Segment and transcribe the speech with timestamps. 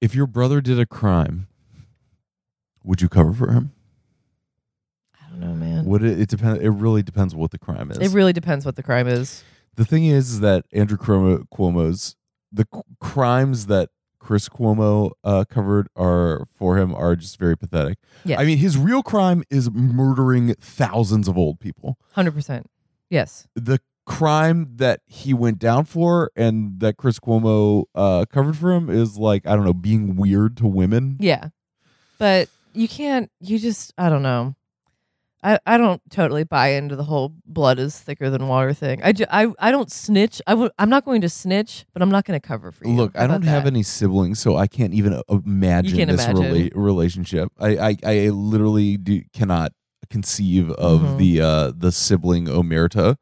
[0.00, 1.48] If your brother did a crime,
[2.84, 3.72] would you cover for him?
[5.20, 5.84] I don't know, man.
[5.86, 6.20] Would it?
[6.20, 6.62] It depends.
[6.62, 7.98] It really depends what the crime is.
[7.98, 9.42] It really depends what the crime is.
[9.76, 12.16] the thing is, is that Andrew Cuomo, Cuomo's
[12.52, 17.98] the c- crimes that Chris Cuomo uh, covered are for him are just very pathetic.
[18.24, 18.38] Yes.
[18.40, 21.98] I mean, his real crime is murdering thousands of old people.
[22.12, 22.68] Hundred percent.
[23.10, 23.46] Yes.
[23.54, 28.88] The crime that he went down for and that Chris Cuomo uh, covered for him
[28.90, 31.16] is like I don't know, being weird to women.
[31.20, 31.48] Yeah.
[32.18, 33.30] But you can't.
[33.40, 33.92] You just.
[33.98, 34.54] I don't know.
[35.44, 39.00] I, I don't totally buy into the whole blood is thicker than water thing.
[39.04, 40.42] I, ju- I, I don't snitch.
[40.48, 42.92] I w- I'm not going to snitch, but I'm not going to cover for you.
[42.94, 43.72] Look, How I don't have that?
[43.72, 46.42] any siblings, so I can't even uh, imagine can't this imagine.
[46.42, 47.52] rela- relationship.
[47.60, 49.70] I, I, I literally do, cannot
[50.10, 51.18] conceive of Mhm.
[51.18, 53.16] the uh, the sibling omerta.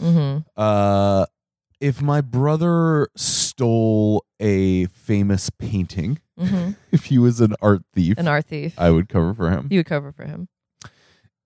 [0.00, 0.44] Mhm.
[0.56, 1.26] Uh,
[1.80, 6.76] if my brother stole a famous painting, Mhm.
[6.92, 8.74] if he was an art thief, An art thief.
[8.78, 9.68] I would cover for him.
[9.70, 10.48] you would cover for him.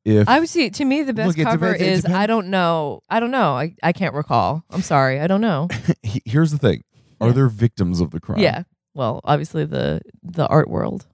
[0.04, 0.68] If I would see.
[0.70, 3.02] To me, the best Look, cover depends- is I don't know.
[3.08, 3.52] I don't know.
[3.56, 4.64] I, I can't recall.
[4.70, 5.20] I'm sorry.
[5.20, 5.68] I don't know.
[6.24, 6.82] here's the thing:
[7.20, 7.34] are Yeah.
[7.34, 8.40] there victims of the crime?
[8.40, 8.64] Yeah.
[8.94, 11.06] Well, obviously the the art world.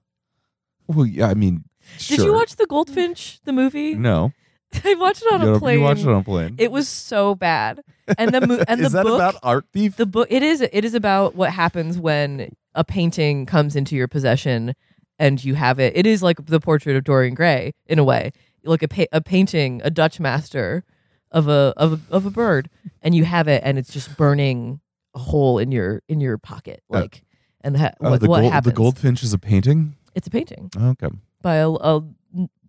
[0.87, 1.27] Well, yeah.
[1.27, 1.65] I mean,
[1.99, 3.93] Did you watch the Goldfinch the movie?
[3.93, 4.31] No.
[4.85, 5.81] I watched it on you, a you plane.
[5.81, 6.55] watched it on a plane.
[6.57, 7.81] It was so bad.
[8.17, 9.95] And the mo- and is the that book about art thief?
[9.97, 14.07] the book it is it is about what happens when a painting comes into your
[14.07, 14.75] possession
[15.17, 15.95] and you have it.
[15.97, 18.31] It is like the portrait of Dorian Gray in a way.
[18.63, 20.83] Like a pa- a painting, a Dutch master
[21.31, 22.69] of a of a, of a bird
[23.01, 24.79] and you have it and it's just burning
[25.15, 27.23] a hole in your in your pocket Uh, like
[27.61, 28.73] and ha- Oh, what, the, what gold, happens?
[28.73, 29.95] the goldfinch is a painting.
[30.15, 31.07] It's a painting Okay,
[31.41, 32.03] by a a,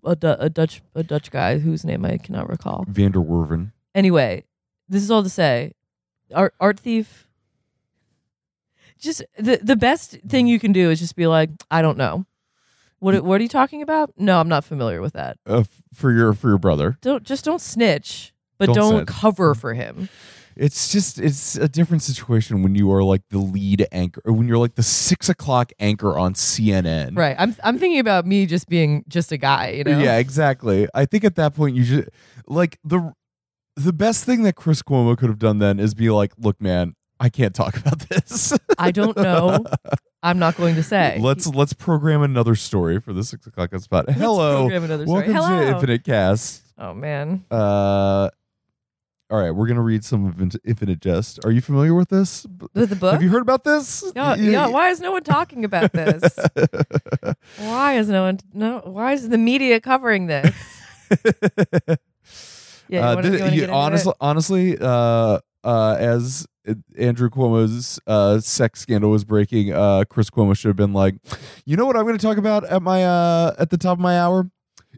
[0.04, 2.84] a, Du- a Dutch a Dutch guy whose name I cannot recall.
[2.88, 3.72] Vander Werven.
[3.94, 4.44] Anyway,
[4.88, 5.72] this is all to say,
[6.34, 7.26] art art thief.
[8.98, 12.26] Just the the best thing you can do is just be like, I don't know.
[12.98, 14.12] What what are you talking about?
[14.18, 15.38] No, I'm not familiar with that.
[15.48, 16.98] Uh, f- for your for your brother.
[17.00, 19.06] Don't just don't snitch, but Don't don't, snitch.
[19.08, 20.10] cover for him.
[20.60, 24.46] It's just it's a different situation when you are like the lead anchor, or when
[24.46, 27.16] you're like the six o'clock anchor on CNN.
[27.16, 27.34] Right.
[27.38, 29.98] I'm I'm thinking about me just being just a guy, you know?
[29.98, 30.86] Yeah, exactly.
[30.92, 32.10] I think at that point you should
[32.46, 33.14] like the
[33.74, 36.94] the best thing that Chris Cuomo could have done then is be like, look, man,
[37.18, 38.52] I can't talk about this.
[38.78, 39.64] I don't know.
[40.22, 41.16] I'm not going to say.
[41.22, 44.08] let's let's program another story for the six o'clock spot.
[44.08, 45.28] Let's Hello, program another story.
[45.28, 45.64] welcome Hello.
[45.64, 46.64] to Infinite Cast.
[46.76, 47.46] Oh man.
[47.50, 48.28] Uh,
[49.30, 51.44] all right, we're gonna read some of Infinite- Jest.
[51.44, 52.46] Are you familiar with this?
[52.74, 53.12] With the book?
[53.12, 54.02] Have you heard about this?
[54.16, 56.22] yeah, yeah, why is no one talking about this?
[57.58, 60.54] why is no one no why is the media covering this?
[62.88, 66.44] Yeah, Uh, wanna- did- you honestly, honestly, uh, uh, as
[66.98, 71.14] Andrew Cuomo's uh, sex scandal was breaking, uh, Chris Cuomo should have been like,
[71.64, 74.02] you know what I'm going to talk about at my uh, at the top of
[74.02, 74.50] my hour?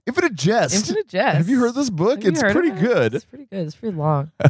[0.07, 0.75] Infinite Jest.
[0.75, 1.37] Infinite Jest.
[1.39, 2.25] Have you heard this book?
[2.25, 2.81] It's pretty it?
[2.81, 3.15] good.
[3.15, 3.67] It's pretty good.
[3.67, 4.33] It's pretty long.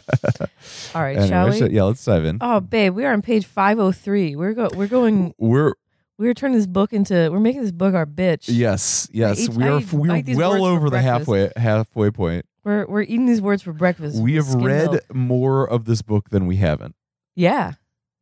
[0.95, 1.59] All right, Anyway, shall we?
[1.59, 2.39] so- yeah, let's dive in.
[2.41, 4.35] Oh, babe, we are on page 503.
[4.37, 5.75] We're go we're going We're
[6.19, 8.45] we're turning this book into we're making this book our bitch.
[8.49, 9.81] yes, yes, we are.
[9.93, 12.47] we're well over the halfway halfway point.
[12.65, 14.23] We're we're eating these words for breakfast.
[14.23, 15.15] We have read milk.
[15.15, 16.95] more of this book than we haven't.
[17.35, 17.73] Yeah.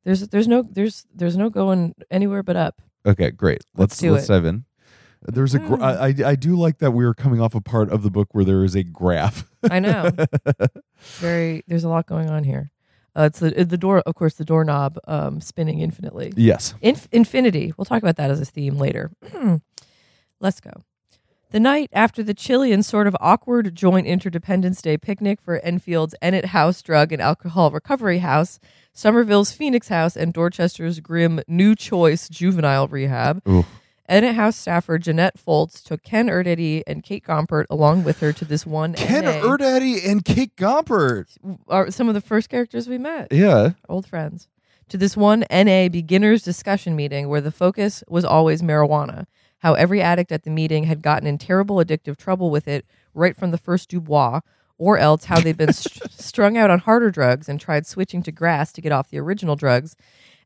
[0.05, 2.81] There's there's no there's there's no going anywhere but up.
[3.07, 3.65] Okay, great.
[3.77, 4.29] Let's Let's do let's it.
[4.33, 4.65] dive in.
[5.22, 6.25] There's a gra- Mm.
[6.25, 8.44] I, I do like that we are coming off a part of the book where
[8.44, 9.47] there is a graph.
[9.70, 10.10] I know.
[11.19, 12.70] Very there's a lot going on here.
[13.16, 16.32] Uh, it's the the door of course the doorknob um spinning infinitely.
[16.36, 16.75] yes.
[16.81, 17.72] Inf- infinity.
[17.76, 19.10] We'll talk about that as a theme later.
[20.41, 20.84] Let's go.
[21.50, 26.14] The night after the chilly and sort of awkward joint Interdependence Day picnic for Enfield's
[26.22, 28.60] Ennet House Drug and Alcohol Recovery House,
[28.92, 33.66] Somerville's Phoenix House, and Dorchester's grim New Choice Juvenile Rehab, Ooh.
[34.10, 38.44] Ennet House staffer Jeanette Foltz took Ken Erdedy and Kate Gompert along with her to
[38.44, 39.41] this one Ken NA.
[40.04, 41.26] And Kate Gompert.
[41.69, 43.70] are some of the first characters we met Yeah.
[43.88, 44.49] old friends,
[44.88, 49.26] to this one NA beginners discussion meeting where the focus was always marijuana.
[49.58, 53.37] How every addict at the meeting had gotten in terrible addictive trouble with it right
[53.37, 54.40] from the first Dubois,
[54.79, 58.32] or else how they'd been str- strung out on harder drugs and tried switching to
[58.32, 59.94] grass to get off the original drugs,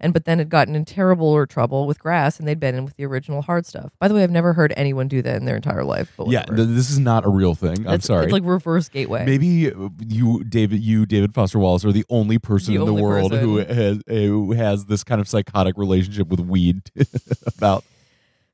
[0.01, 2.85] and but then had gotten in terrible or trouble with grass and they'd been in
[2.85, 3.93] with the original hard stuff.
[3.99, 6.13] By the way, I've never heard anyone do that in their entire life.
[6.17, 6.43] But Yeah.
[6.45, 7.87] th- this is not a real thing.
[7.89, 8.25] I'm sorry.
[8.25, 9.25] It's like reverse gateway.
[9.25, 9.73] Maybe
[10.07, 13.33] you, David, you, David Foster Wallace, are the only person The in the only world
[13.35, 16.91] who has eh, who has this kind of psychotic relationship with weed.
[17.59, 17.85] about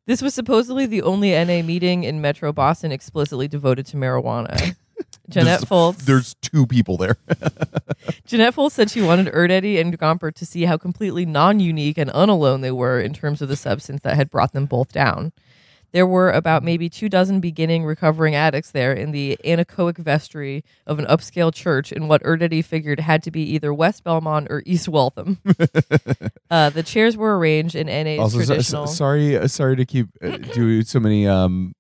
[0.07, 4.75] This was supposedly the only NA meeting in Metro Boston explicitly devoted to marijuana.
[5.31, 5.99] Jeanette there's, Foltz.
[5.99, 7.17] There's two people there.
[8.27, 12.61] Jeanette Foltz said she wanted Erdedy and Gompert to see how completely non-unique and unalone
[12.63, 15.33] they were in terms of the substance that had brought them both down.
[15.93, 20.99] There were about maybe two dozen beginning recovering addicts there in the anechoic vestry of
[21.01, 24.89] an upscale church in what Erdedy figured had to be either West Belmont or East
[24.89, 25.39] Waltham.
[26.51, 28.87] uh, the chairs were arranged in NA's also, traditional.
[28.87, 31.75] so- sorry, uh, sorry to keep uh, doing so many um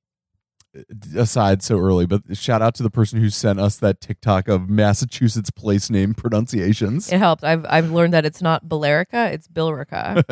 [1.16, 4.68] aside so early, but shout out to the person who sent us that TikTok of
[4.68, 7.12] Massachusetts place name pronunciations.
[7.12, 7.44] it helped.
[7.44, 10.22] I've I've learned that it's not Billerica, it's Billerica.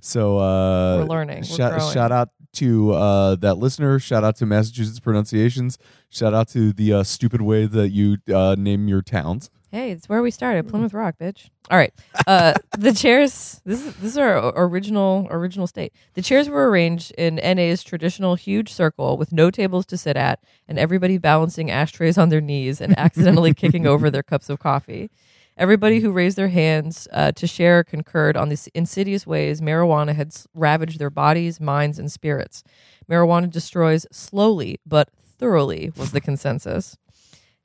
[0.00, 1.38] so uh We're learning.
[1.38, 5.78] We're shout, shout out to uh that listener shout out to massachusetts pronunciations
[6.10, 10.06] shout out to the uh, stupid way that you uh name your towns Hey, it's
[10.06, 11.48] where we started, Plymouth Rock, bitch.
[11.70, 11.94] All right,
[12.26, 13.62] uh, the chairs.
[13.64, 15.94] This is this is our original original state.
[16.12, 20.40] The chairs were arranged in NA's traditional huge circle with no tables to sit at,
[20.68, 25.10] and everybody balancing ashtrays on their knees and accidentally kicking over their cups of coffee.
[25.56, 30.34] Everybody who raised their hands uh, to share concurred on the insidious ways marijuana had
[30.52, 32.62] ravaged their bodies, minds, and spirits.
[33.10, 35.08] Marijuana destroys slowly but
[35.38, 36.98] thoroughly was the consensus.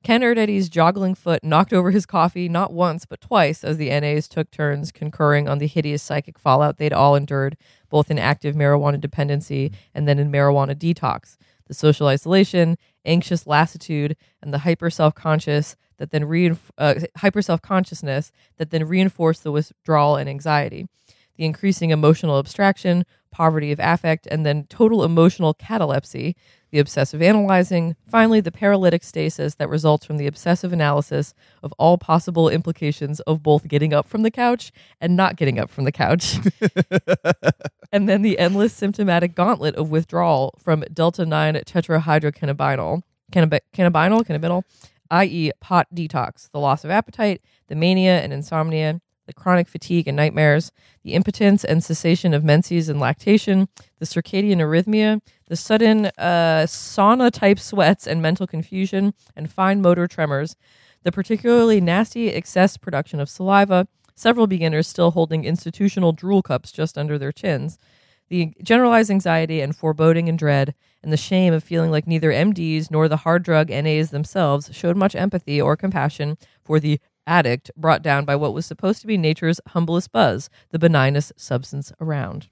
[0.04, 4.28] Ken Erdedy's joggling foot knocked over his coffee not once but twice as the NAs
[4.28, 7.58] took turns concurring on the hideous psychic fallout they'd all endured,
[7.90, 11.38] both in active marijuana dependency and then in marijuana detox.
[11.68, 17.42] The social isolation, anxious lassitude, and the hyper self conscious that then reinf- uh, hyper
[17.42, 20.88] self consciousness that then reinforced the withdrawal and anxiety.
[21.38, 26.36] The increasing emotional abstraction, poverty of affect, and then total emotional catalepsy
[26.72, 31.98] the obsessive analyzing, finally, the paralytic stasis that results from the obsessive analysis of all
[31.98, 35.92] possible implications of both getting up from the couch and not getting up from the
[35.92, 36.38] couch.
[37.92, 43.02] and then the endless symptomatic gauntlet of withdrawal from delta 9 tetrahydrocannabinol,
[43.32, 44.64] cannab- cannabinol, cannabinol,
[45.10, 50.16] i.e., pot detox, the loss of appetite, the mania and insomnia, the chronic fatigue and
[50.16, 50.72] nightmares,
[51.04, 53.68] the impotence and cessation of menses and lactation,
[54.00, 60.08] the circadian arrhythmia, the sudden uh, sauna type sweats and mental confusion, and fine motor
[60.08, 60.56] tremors,
[61.04, 66.98] the particularly nasty excess production of saliva, several beginners still holding institutional drool cups just
[66.98, 67.78] under their chins,
[68.30, 72.92] the generalized anxiety and foreboding and dread, and the shame of feeling like neither MDs
[72.92, 78.02] nor the hard drug NAs themselves showed much empathy or compassion for the addict brought
[78.02, 82.48] down by what was supposed to be nature's humblest buzz, the benignest substance around.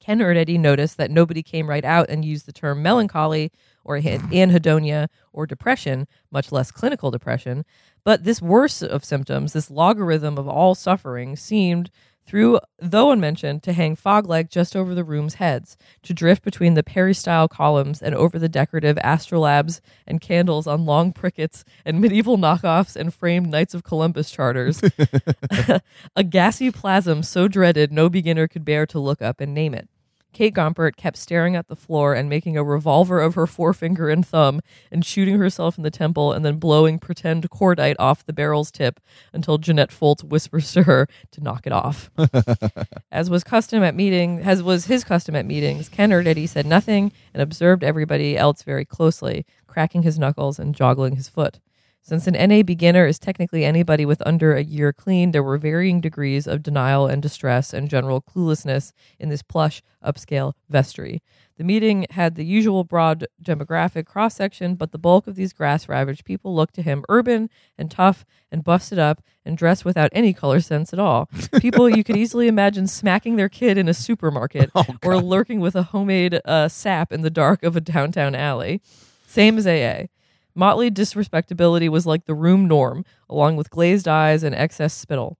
[0.00, 3.50] Ken Erdedy noticed that nobody came right out and used the term melancholy
[3.84, 7.64] or anhedonia or depression, much less clinical depression.
[8.04, 11.90] But this worst of symptoms, this logarithm of all suffering, seemed,
[12.26, 16.74] through though unmentioned, to hang fog like just over the room's heads, to drift between
[16.74, 22.36] the peristyle columns and over the decorative astrolabes and candles on long prickets and medieval
[22.36, 24.80] knockoffs and framed Knights of Columbus charters.
[26.16, 29.88] a gassy plasm so dreaded no beginner could bear to look up and name it.
[30.34, 34.26] Kate Gompert kept staring at the floor and making a revolver of her forefinger and
[34.26, 34.60] thumb
[34.90, 39.00] and shooting herself in the temple and then blowing pretend cordite off the barrel's tip
[39.32, 42.10] until Jeanette Foltz whispers to her to knock it off.
[43.12, 47.12] as was custom at meeting, as was his custom at meetings, Ken Erdedy said nothing
[47.32, 51.60] and observed everybody else very closely, cracking his knuckles and joggling his foot.
[52.06, 56.02] Since an NA beginner is technically anybody with under a year clean, there were varying
[56.02, 61.22] degrees of denial and distress and general cluelessness in this plush, upscale vestry.
[61.56, 65.88] The meeting had the usual broad demographic cross section, but the bulk of these grass
[65.88, 70.34] ravaged people looked to him urban and tough and busted up and dressed without any
[70.34, 71.30] color sense at all.
[71.58, 74.70] People you could easily imagine smacking their kid in a supermarket
[75.02, 78.82] or lurking with a homemade uh, sap in the dark of a downtown alley.
[79.26, 80.08] Same as AA.
[80.54, 85.36] Motley disrespectability was like the room norm, along with glazed eyes and excess spittle.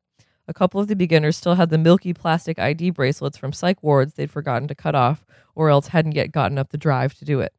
[0.48, 4.14] A couple of the beginners still had the milky plastic ID bracelets from psych wards
[4.14, 7.40] they'd forgotten to cut off, or else hadn't yet gotten up the drive to do
[7.40, 7.54] it.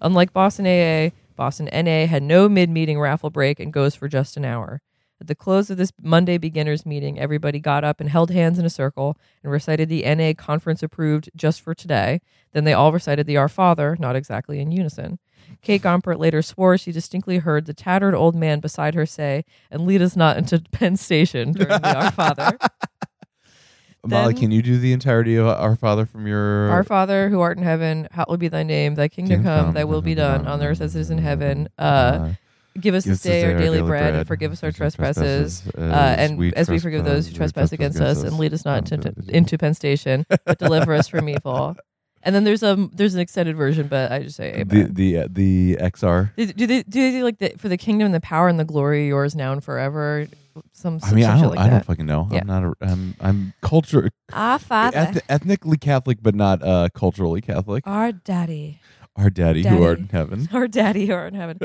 [0.00, 4.36] Unlike Boston AA, Boston NA had no mid meeting raffle break and goes for just
[4.36, 4.82] an hour.
[5.20, 8.66] At the close of this Monday beginners meeting, everybody got up and held hands in
[8.66, 12.20] a circle and recited the NA conference approved just for today.
[12.50, 15.20] Then they all recited the Our Father, not exactly in unison.
[15.60, 19.84] Kate Gompert later swore she distinctly heard the tattered old man beside her say, and
[19.86, 22.58] lead us not into Penn Station during the Our Father.
[24.06, 27.40] molly Then- can you do the entirety of our father from your Our Father, who
[27.40, 28.94] art in heaven, hallowed be thy name.
[28.96, 31.18] Thy kingdom Kingdom come, come, thy will be done on earth as it is in
[31.18, 31.68] heaven.
[31.78, 32.32] Uh, Uh,
[32.80, 36.42] give us give this day our daily bread, and forgive us our trespasses, uh, and
[36.54, 39.74] as we forgive those who trespass against us, and lead us not into, into Penn
[39.74, 41.76] Station, but deliver us from evil.
[42.24, 44.94] And then there's a there's an extended version, but I just say The amen.
[44.94, 46.30] the uh, the XR.
[46.36, 48.58] do, do they do they do like the, for the kingdom, and the power, and
[48.60, 50.26] the glory, yours now and forever?
[50.72, 52.28] Some, I mean, I don't like I don't fucking know.
[52.30, 52.40] Yeah.
[52.42, 57.40] I'm not a I'm I'm culture Our father, eth- ethnically Catholic, but not uh culturally
[57.40, 57.86] Catholic.
[57.86, 58.78] our daddy.
[59.16, 60.02] Our daddy, who art Daddy.
[60.02, 60.48] in heaven.
[60.54, 61.58] our daddy who are in heaven.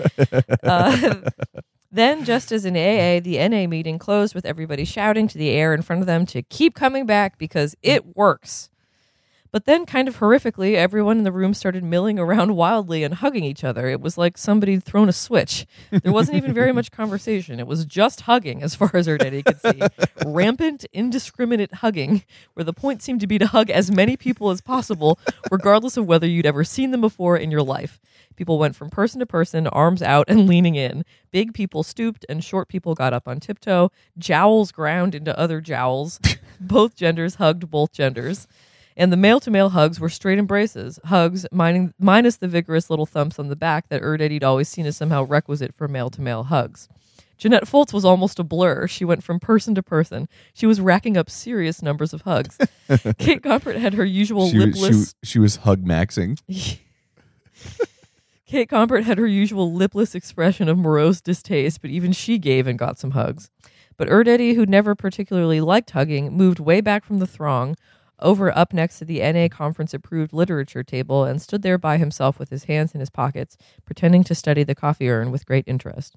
[0.63, 1.21] Uh,
[1.91, 5.73] then, just as in AA, the NA meeting closed with everybody shouting to the air
[5.73, 8.69] in front of them to keep coming back because it works.
[9.51, 13.43] But then, kind of horrifically, everyone in the room started milling around wildly and hugging
[13.43, 13.87] each other.
[13.87, 15.65] It was like somebody'd thrown a switch.
[15.91, 17.59] There wasn't even very much conversation.
[17.59, 19.81] It was just hugging, as far as Erdedy could see.
[20.25, 22.23] Rampant, indiscriminate hugging,
[22.53, 25.19] where the point seemed to be to hug as many people as possible,
[25.51, 27.99] regardless of whether you'd ever seen them before in your life.
[28.35, 31.03] People went from person to person, arms out and leaning in.
[31.31, 33.91] Big people stooped, and short people got up on tiptoe.
[34.17, 36.19] Jowls ground into other jowls.
[36.59, 38.47] both genders hugged both genders.
[38.99, 43.05] And the male to male hugs were straight embraces, hugs mining, minus the vigorous little
[43.05, 46.45] thumps on the back that Erdedy'd always seen as somehow requisite for male to male
[46.45, 46.89] hugs.
[47.37, 48.87] Jeanette Foltz was almost a blur.
[48.87, 50.27] She went from person to person.
[50.55, 52.57] She was racking up serious numbers of hugs.
[53.19, 55.15] Kate Gompert had her usual She, was- she, lipless.
[55.23, 56.39] she was hug maxing.
[58.47, 62.79] Kate Gompert had her usual lipless expression of morose distaste, but even she gave and
[62.79, 63.51] got some hugs.
[63.97, 67.75] But Erdedy, who never particularly liked hugging, moved way back from the throng,
[68.19, 72.39] over up next to the NA conference approved literature table, and stood there by himself
[72.39, 76.15] with his hands in his pockets, pretending to study the coffee urn with great interest.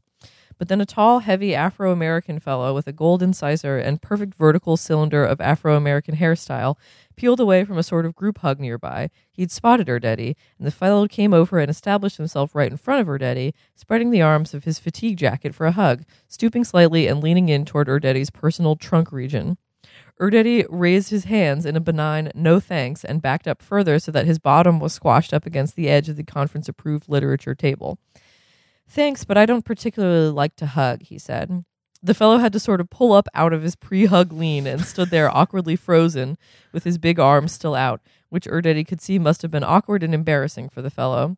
[0.60, 4.76] But then a tall, heavy Afro American fellow with a gold incisor and perfect vertical
[4.76, 6.76] cylinder of Afro American hairstyle
[7.16, 9.08] peeled away from a sort of group hug nearby.
[9.32, 13.06] He'd spotted Erdedy, and the fellow came over and established himself right in front of
[13.06, 17.48] Erdedy, spreading the arms of his fatigue jacket for a hug, stooping slightly and leaning
[17.48, 19.56] in toward Erdedy's personal trunk region.
[20.20, 24.26] Erdedy raised his hands in a benign no thanks and backed up further so that
[24.26, 27.98] his bottom was squashed up against the edge of the conference approved literature table.
[28.86, 31.64] Thanks, but I don't particularly like to hug, he said.
[32.02, 34.84] The fellow had to sort of pull up out of his pre hug lean and
[34.84, 36.36] stood there awkwardly frozen
[36.72, 40.14] with his big arms still out, which Erdedy could see must have been awkward and
[40.14, 41.36] embarrassing for the fellow.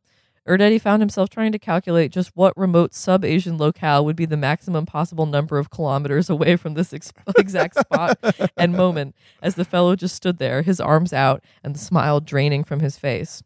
[0.48, 4.36] Erdedy found himself trying to calculate just what remote sub Asian locale would be the
[4.36, 8.18] maximum possible number of kilometers away from this ex- exact spot
[8.56, 12.64] and moment as the fellow just stood there, his arms out and the smile draining
[12.64, 13.42] from his face.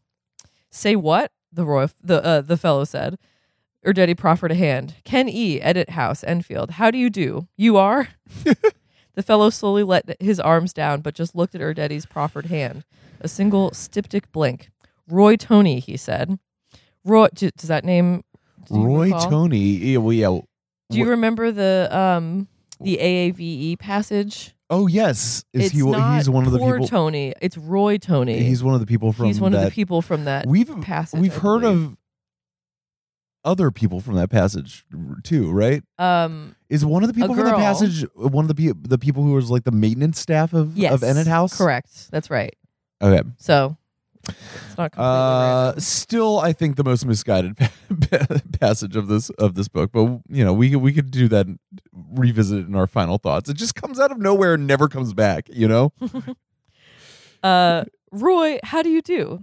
[0.71, 1.31] Say what?
[1.51, 3.17] The Roy, the uh, the fellow said.
[3.85, 4.95] Erdedy proffered a hand.
[5.05, 5.59] Ken E.
[5.59, 6.71] Ennet House, Enfield.
[6.71, 7.47] How do you do?
[7.55, 8.09] You are?
[9.13, 12.83] the fellow slowly let his arms down, but just looked at Erdedy's proffered hand.
[13.21, 14.69] A single styptic blink.
[15.07, 16.37] Roy Tony, he said.
[17.07, 18.23] Roy, does that name?
[18.67, 19.29] do you Roy recall?
[19.29, 19.57] Tony.
[19.59, 20.39] Yeah, well, yeah.
[20.89, 22.47] Do you remember the um
[22.81, 24.53] the AAVE passage?
[24.69, 25.81] Oh yes, is it's he?
[25.81, 26.87] not He's one of the poor people.
[26.87, 27.33] Tony.
[27.41, 28.39] It's Roy Tony.
[28.43, 29.27] He's one of the people from.
[29.27, 31.19] He's one that, of the people from that We've passage.
[31.21, 31.83] we've I heard believe.
[31.85, 31.97] of
[33.45, 34.85] other people from that passage
[35.23, 35.81] too, right?
[35.99, 37.59] um Is one of the people from the girl.
[37.59, 40.91] passage one of the pe- the people who was like the maintenance staff of yes
[40.93, 41.57] of Ennet House?
[41.57, 42.11] Correct.
[42.11, 42.53] That's right.
[43.01, 43.25] Okay.
[43.37, 43.77] So
[44.27, 47.57] it's not Uh, still, I think the most misguided
[48.59, 51.47] passage of this of this book, but you know, we could- we could do that,
[51.93, 53.49] revisit it in our final thoughts.
[53.49, 55.47] It just comes out of nowhere and never comes back.
[55.51, 55.93] You know,
[57.43, 59.41] Uh, Roy, how do you do?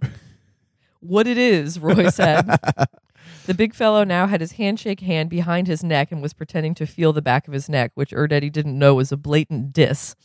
[1.00, 2.46] What it is, Roy said.
[3.46, 6.86] the big fellow now had his handshake hand behind his neck and was pretending to
[6.86, 10.16] feel the back of his neck, which Erdedy didn't know was a blatant diss.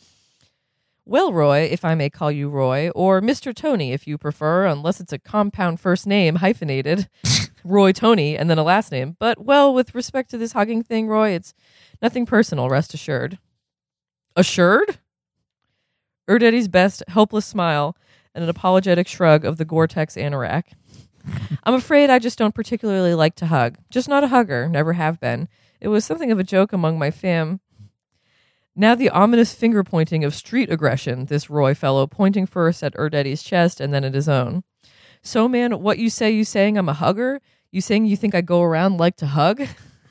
[1.10, 3.52] Well, Roy, if I may call you Roy, or Mr.
[3.52, 7.08] Tony if you prefer, unless it's a compound first name hyphenated.
[7.64, 9.16] Roy Tony and then a last name.
[9.18, 11.52] But, well, with respect to this hugging thing, Roy, it's
[12.00, 13.40] nothing personal, rest assured.
[14.36, 15.00] Assured?
[16.28, 17.96] Erdedy's best helpless smile
[18.32, 20.66] and an apologetic shrug of the Gore-Tex anorak.
[21.64, 23.78] I'm afraid I just don't particularly like to hug.
[23.90, 25.48] Just not a hugger, never have been.
[25.80, 27.58] It was something of a joke among my fam.
[28.76, 33.42] Now the ominous finger pointing of street aggression, this Roy fellow pointing first at Erdedy's
[33.42, 34.62] chest and then at his own.
[35.22, 37.40] So man, what you say you saying I'm a hugger?
[37.70, 39.62] You saying you think I go around like to hug?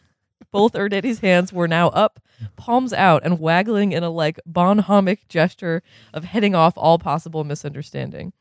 [0.52, 2.20] Both Erdedy's hands were now up,
[2.56, 8.34] palms out, and waggling in a like bonhomic gesture of heading off all possible misunderstanding.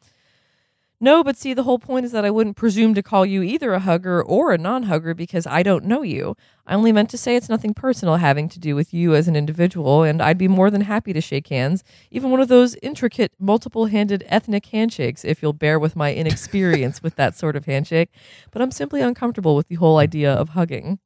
[1.00, 3.72] No, but see, the whole point is that I wouldn't presume to call you either
[3.72, 6.36] a hugger or a non hugger because I don't know you.
[6.66, 9.36] I only meant to say it's nothing personal having to do with you as an
[9.36, 13.32] individual, and I'd be more than happy to shake hands, even one of those intricate,
[13.38, 18.10] multiple handed ethnic handshakes, if you'll bear with my inexperience with that sort of handshake.
[18.50, 20.98] But I'm simply uncomfortable with the whole idea of hugging.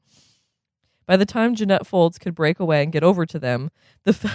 [1.04, 3.70] By the time Jeanette Foltz could break away and get over to them,
[4.04, 4.30] the, fe-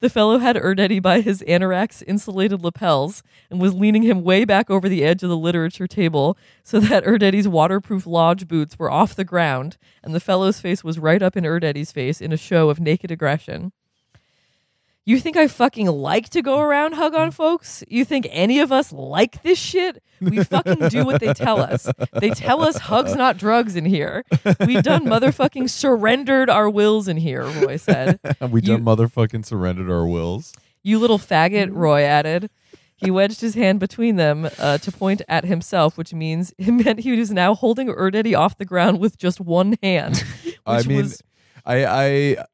[0.00, 4.70] The fellow had Erdedy by his anorak's insulated lapels and was leaning him way back
[4.70, 9.14] over the edge of the literature table so that Erdedy's waterproof lodge boots were off
[9.14, 12.70] the ground, and the fellow's face was right up in Erdedy's face in a show
[12.70, 13.72] of naked aggression.
[15.06, 17.82] You think I fucking like to go around hug on folks?
[17.88, 20.02] You think any of us like this shit?
[20.20, 21.88] We fucking do what they tell us.
[22.12, 24.24] They tell us hugs not drugs in here.
[24.66, 28.20] We've done motherfucking surrendered our wills in here, Roy said.
[28.50, 30.52] we done motherfucking surrendered our wills.
[30.82, 32.50] You little faggot, Roy added.
[32.96, 37.00] He wedged his hand between them uh, to point at himself, which means it meant
[37.00, 40.22] he was now holding Erdedy off the ground with just one hand.
[40.44, 41.22] Which I mean, was
[41.64, 42.44] I I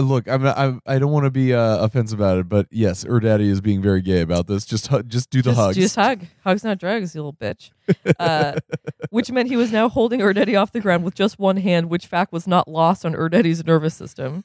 [0.00, 0.28] look.
[0.28, 3.60] I'm I'm I don't want to be uh, offensive about it, but yes, Erdaddy is
[3.60, 4.64] being very gay about this.
[4.64, 5.76] Just hu- just do the just, hugs.
[5.76, 6.24] just hug.
[6.44, 7.70] Hugs not drugs, you little bitch.
[8.18, 8.54] Uh,
[9.10, 12.06] which meant he was now holding Erdedy off the ground with just one hand, which
[12.06, 14.44] fact was not lost on Erdedy's nervous system.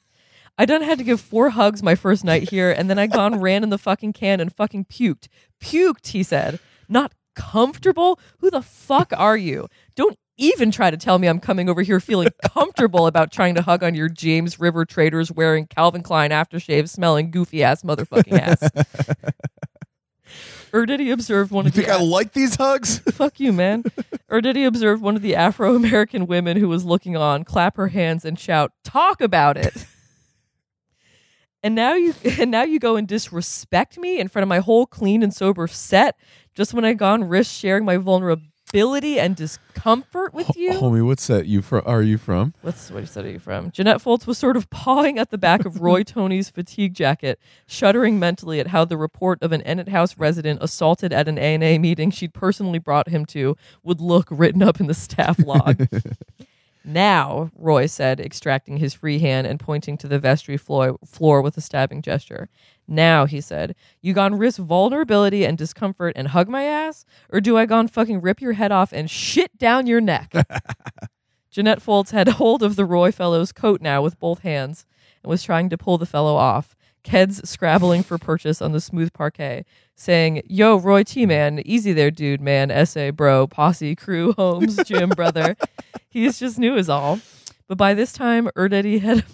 [0.58, 3.40] I done had to give four hugs my first night here, and then I gone
[3.40, 5.28] ran in the fucking can and fucking puked.
[5.60, 6.60] Puked, he said.
[6.88, 8.20] Not comfortable?
[8.38, 9.68] Who the fuck are you?
[9.96, 13.62] Don't even try to tell me I'm coming over here feeling comfortable about trying to
[13.62, 18.60] hug on your James River traders wearing Calvin Klein aftershave smelling goofy ass motherfucking ass.
[20.72, 22.98] Erdedy observed one you of the You think I like these hugs?
[23.12, 23.84] Fuck you, man.
[24.28, 27.76] or did he observe one of the Afro American women who was looking on clap
[27.76, 29.86] her hands and shout, "Talk about it."
[31.62, 34.86] and now you and now you go and disrespect me in front of my whole
[34.86, 36.16] clean and sober set
[36.54, 40.72] just when I gone risk sharing my vulnerability and discomfort with you.
[40.72, 41.82] Homie, what set you from?
[41.84, 42.54] Are you from?
[42.62, 43.70] What's what set are you from?
[43.70, 48.18] Jeanette Foltz was sort of pawing at the back of Roy Tony's fatigue jacket, shuddering
[48.18, 52.10] mentally at how the report of an Ennet House resident assaulted at an ANA meeting
[52.10, 55.86] she'd personally brought him to would look written up in the staff log.
[56.84, 61.56] now, Roy said, extracting his free hand and pointing to the vestry floor, floor with
[61.56, 62.48] a stabbing gesture.
[62.88, 67.04] Now, he said, you gone risk vulnerability and discomfort and hug my ass?
[67.30, 70.32] Or do I gone fucking rip your head off and shit down your neck?
[71.50, 74.86] Jeanette Foltz had hold of the Roy fellow's coat now with both hands
[75.22, 76.74] and was trying to pull the fellow off.
[77.04, 82.10] Keds scrabbling for purchase on the smooth parquet, saying, Yo, Roy T man, easy there,
[82.10, 85.56] dude, man, essay, bro, posse, crew, Holmes, Jim, brother.
[86.08, 87.20] He's just new as all.
[87.68, 89.24] But by this time, Erdedy had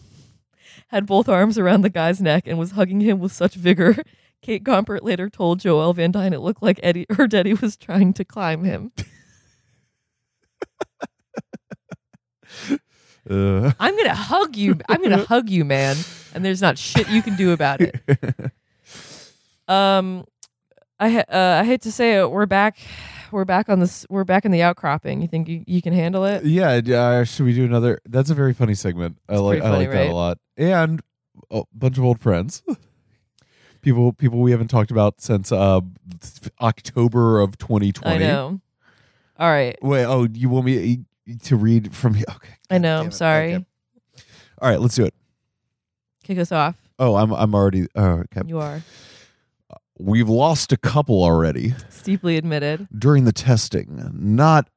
[0.88, 3.97] had both arms around the guy's neck and was hugging him with such vigor.
[4.40, 8.25] Kate Gompert later told Joelle Van Dyne it looked like Eddie Erdedy was trying to
[8.25, 8.93] climb him.
[13.31, 14.79] Uh, I'm gonna hug you.
[14.88, 15.97] I'm gonna hug you, man.
[16.38, 18.01] And there's not shit you can do about it.
[19.66, 20.24] Um,
[20.98, 22.79] I ha- uh, I hate to say it, we're back.
[23.31, 24.07] We're back on this.
[24.09, 25.20] We're back in the outcropping.
[25.20, 26.42] You think you, you can handle it?
[26.42, 26.81] yeah.
[26.81, 28.01] Uh, should we do another?
[28.09, 29.18] That's a very funny segment.
[29.29, 29.59] I like.
[29.59, 30.38] pretty I funny, like that a lot.
[30.57, 31.03] And
[31.51, 32.62] a bunch of old friends.
[33.83, 35.81] People, people we haven't talked about since uh,
[36.62, 38.16] October of 2020.
[38.16, 38.61] I know.
[39.38, 39.77] All right.
[39.83, 41.05] Wait, oh, you want me
[41.44, 42.24] to read from here?
[42.29, 42.55] Okay.
[42.70, 43.01] I know.
[43.01, 43.55] I'm sorry.
[43.55, 43.66] Okay.
[44.61, 45.14] All right, let's do it.
[46.29, 46.77] Kick us off.
[46.99, 47.87] Oh, I'm I'm already.
[47.97, 48.43] Oh, okay.
[48.47, 48.83] You are
[49.99, 52.87] We've lost a couple already Steeply admitted.
[52.97, 54.11] during the testing.
[54.14, 54.69] Not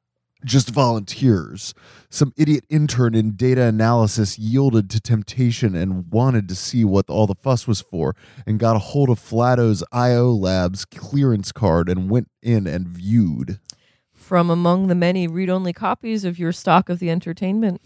[0.43, 1.75] just volunteers.
[2.09, 7.27] Some idiot intern in data analysis yielded to temptation and wanted to see what all
[7.27, 8.15] the fuss was for,
[8.47, 13.59] and got a hold of Flato's IO Labs clearance card and went in and viewed.
[14.13, 17.81] From among the many read-only copies of your stock of the entertainment,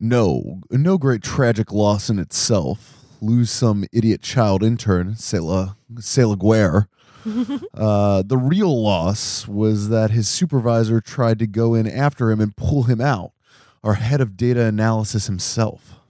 [0.00, 3.04] No, no great tragic loss in itself.
[3.20, 6.88] Lose some idiot child intern, Sela, Sela Guerre.
[7.74, 12.54] uh, the real loss was that his supervisor tried to go in after him and
[12.56, 13.32] pull him out.
[13.82, 16.00] Our head of data analysis himself.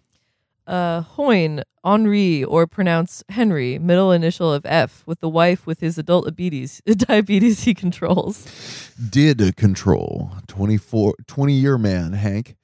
[0.67, 5.99] uh, Hoyne, Henri, or pronounce Henry, middle initial of F, with the wife with his
[5.99, 8.91] adult diabetes, diabetes he controls.
[9.11, 10.33] Did control.
[10.49, 12.57] 24, 20 year man, Hank.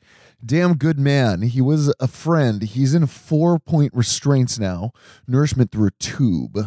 [0.45, 1.43] Damn good man.
[1.43, 2.63] He was a friend.
[2.63, 4.93] He's in four point restraints now.
[5.27, 6.59] Nourishment through a tube.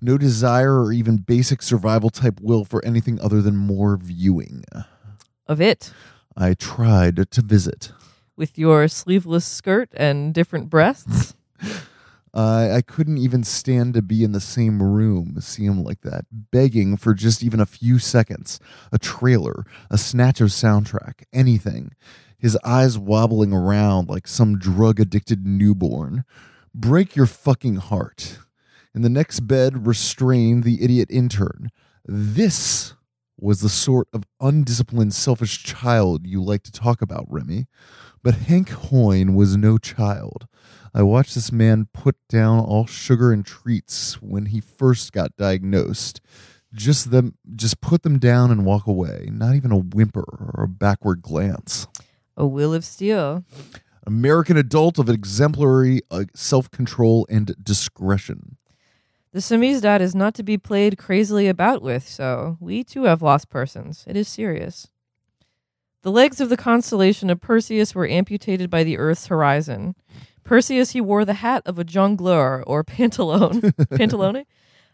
[0.00, 4.64] No desire or even basic survival type will for anything other than more viewing.
[5.46, 5.92] Of it,
[6.36, 7.92] I tried to visit.
[8.36, 11.34] with your sleeveless skirt and different breasts.
[12.34, 16.26] I I couldn't even stand to be in the same room, see him like that,
[16.30, 18.60] begging for just even a few seconds.
[18.92, 21.92] A trailer, a snatch of soundtrack, anything.
[22.38, 26.24] His eyes wobbling around like some drug addicted newborn.
[26.74, 28.38] Break your fucking heart.
[28.94, 31.70] In the next bed, restrain the idiot intern.
[32.04, 32.94] This
[33.38, 37.66] was the sort of undisciplined, selfish child you like to talk about, Remy.
[38.22, 40.46] But Hank Hoyne was no child.
[40.94, 46.20] I watched this man put down all sugar and treats when he first got diagnosed.
[46.72, 50.68] Just them just put them down and walk away, not even a whimper or a
[50.68, 51.86] backward glance.
[52.36, 53.44] A will of steel.
[54.06, 58.56] American adult of exemplary uh, self-control and discretion.
[59.32, 63.50] The samizdat is not to be played crazily about with, so we too have lost
[63.50, 64.04] persons.
[64.06, 64.88] It is serious.
[66.02, 69.96] The legs of the constellation of Perseus were amputated by the Earth's horizon.
[70.44, 73.60] Perseus, he wore the hat of a jongleur or pantalone.
[73.90, 74.46] pantalone?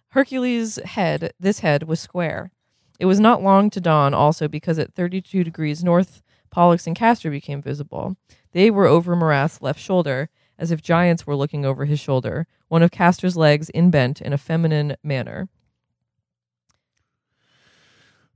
[0.08, 2.50] Hercules' head, this head, was square.
[2.98, 7.30] It was not long to dawn, also, because at 32 degrees north, Pollux and Castor
[7.30, 8.16] became visible.
[8.52, 12.82] They were over Marathe's left shoulder, as if giants were looking over his shoulder, one
[12.82, 15.48] of Castor's legs inbent in a feminine manner.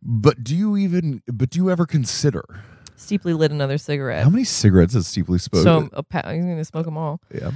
[0.02, 2.44] But do you even but do you ever consider
[2.96, 4.24] Steeply lit another cigarette.
[4.24, 5.64] how many cigarettes has Steeply spoken?
[5.64, 7.20] so a pa- he's going to smoke them all.
[7.32, 7.52] yeah.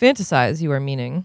[0.00, 1.24] Fantasize, you are meaning.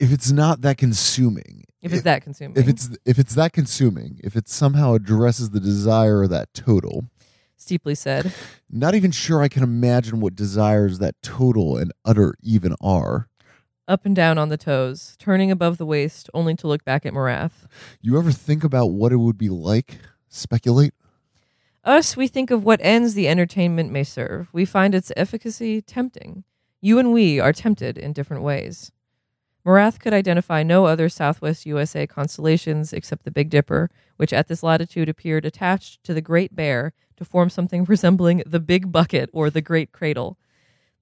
[0.00, 2.56] If it's not that consuming, If it's that consuming.
[2.56, 7.04] if it's if it's that consuming, if it somehow addresses the desire of that total,
[7.56, 8.32] Steeply said.
[8.68, 13.28] not even sure I can imagine what desires that total and utter even are.
[13.86, 17.12] Up and down on the toes, turning above the waist, only to look back at
[17.14, 17.52] Marathe.
[18.00, 19.98] You ever think about what it would be like?
[20.28, 20.94] Speculate?
[21.84, 24.48] Us, we think of what ends the entertainment may serve.
[24.54, 26.44] We find its efficacy tempting.
[26.80, 28.90] You and we are tempted in different ways.
[29.64, 34.62] Marathe could identify no other Southwest USA constellations except the Big Dipper, which at this
[34.62, 39.48] latitude appeared attached to the Great Bear to form something resembling the Big Bucket or
[39.48, 40.38] the Great Cradle.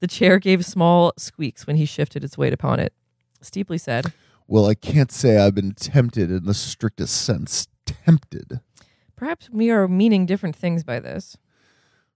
[0.01, 2.93] The chair gave small squeaks when he shifted its weight upon it.
[3.41, 4.13] Steeply said,
[4.47, 7.67] Well, I can't say I've been tempted in the strictest sense.
[7.85, 8.61] Tempted.
[9.17, 11.37] Perhaps we are meaning different things by this.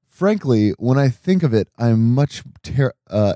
[0.05, 3.35] Frankly, when I think of it, I'm much ter- uh,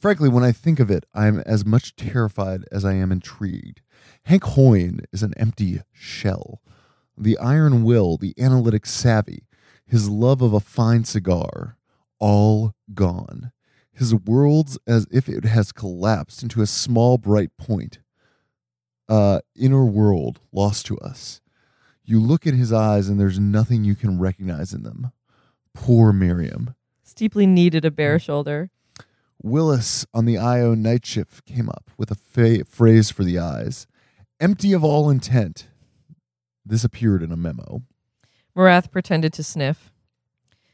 [0.00, 3.82] frankly, when I think of it, I'm as much terrified as I am intrigued.
[4.24, 6.60] Hank Hoyne is an empty shell.
[7.16, 9.46] The iron will, the analytic savvy,
[9.86, 11.76] his love of a fine cigar,
[12.18, 13.52] all gone.
[13.92, 17.98] His world's as if it has collapsed into a small bright point.
[19.08, 21.40] Uh, inner world lost to us.
[22.04, 25.12] You look in his eyes and there's nothing you can recognize in them.
[25.74, 26.74] Poor Miriam.
[27.02, 28.70] Steeply needed a bare shoulder.
[29.42, 33.86] Willis on the IO night shift came up with a fa- phrase for the eyes
[34.38, 35.66] empty of all intent.
[36.64, 37.82] This appeared in a memo.
[38.54, 39.92] Marathe pretended to sniff.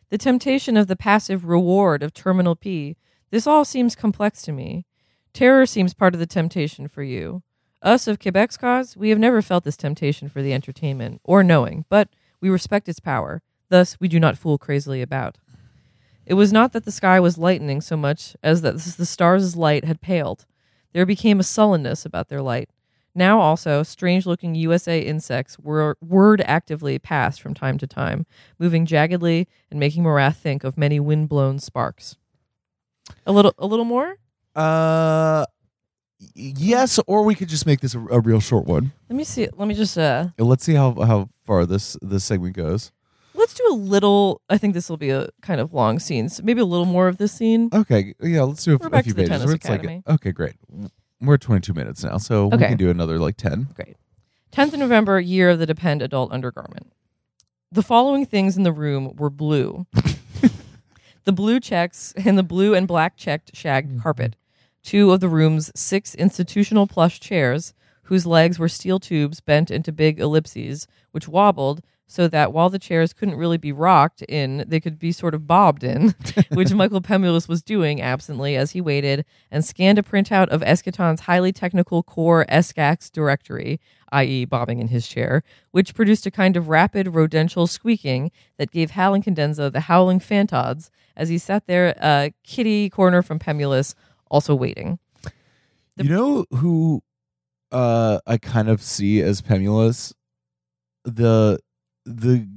[0.08, 2.96] The temptation of the passive reward of Terminal P.
[3.30, 4.86] This all seems complex to me.
[5.32, 7.42] Terror seems part of the temptation for you.
[7.82, 11.84] Us of Quebec's cause, we have never felt this temptation for the entertainment, or knowing,
[11.88, 12.08] but
[12.40, 13.42] we respect its power.
[13.68, 15.38] Thus, we do not fool crazily about.
[16.26, 19.84] It was not that the sky was lightening so much as that the stars' light
[19.84, 20.44] had paled.
[20.92, 22.68] There became a sullenness about their light.
[23.14, 28.26] Now also, strange looking USA insects were whirred actively past from time to time,
[28.58, 32.16] moving jaggedly and making Marathe think of many wind blown sparks.
[33.24, 34.18] A little a little more?
[34.54, 35.46] Uh,
[36.34, 38.92] yes, or we could just make this a, a real short one.
[39.08, 42.56] Let me see let me just uh Let's see how how far this this segment
[42.56, 42.92] goes.
[43.46, 46.28] Let's do a little I think this will be a kind of long scene.
[46.28, 47.70] So maybe a little more of this scene.
[47.72, 49.30] Okay, yeah, let's do a, We're a back few to the pages.
[49.30, 50.02] Tennis Where it's like- Academy.
[50.08, 50.54] okay, great.
[51.20, 52.68] We're at 22 minutes now, so we Okay.
[52.68, 53.68] can do another like 10.
[53.74, 53.96] Great.
[54.52, 56.92] 10th of November, year of the Depend adult undergarment.
[57.70, 59.86] The following things in the room were blue
[61.24, 64.00] the blue checks and the blue and black checked shag mm-hmm.
[64.00, 64.34] carpet,
[64.82, 69.92] two of the room's six institutional plush chairs, whose legs were steel tubes bent into
[69.92, 74.78] big ellipses, which wobbled so that while the chairs couldn't really be rocked in, they
[74.80, 76.14] could be sort of bobbed in,
[76.52, 81.22] which Michael Pemulis was doing absently as he waited and scanned a printout of Eschaton's
[81.22, 83.80] highly technical core Escax directory,
[84.12, 85.42] i.e., bobbing in his chair,
[85.72, 90.20] which produced a kind of rapid rodential squeaking that gave Hal and Condenza the howling
[90.20, 93.94] fantods as he sat there, uh, kitty corner from Pemulis,
[94.30, 94.98] also waiting.
[95.96, 97.02] The- you know who
[97.72, 100.12] uh I kind of see as Pemulis?
[101.04, 101.58] The
[102.06, 102.48] the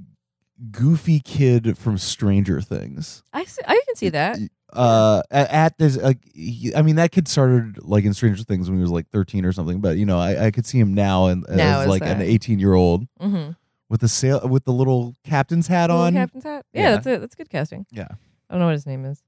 [0.72, 3.24] goofy kid from Stranger Things.
[3.34, 4.38] I, see, I can see that.
[4.72, 8.70] Uh, at, at this, like, he- I mean, that kid started like in Stranger Things
[8.70, 9.82] when he was like thirteen or something.
[9.82, 12.60] But you know, I, I could see him now and Now as like an eighteen
[12.60, 13.52] year old Mm-hmm.
[13.90, 16.14] with the sail with the little captain's hat on.
[16.14, 16.66] Captain's hat.
[16.74, 16.92] Yeah, Yeah.
[16.92, 17.20] that's it.
[17.22, 17.86] That's good casting.
[17.92, 18.08] Yeah.
[18.50, 19.24] I don't know what his name is.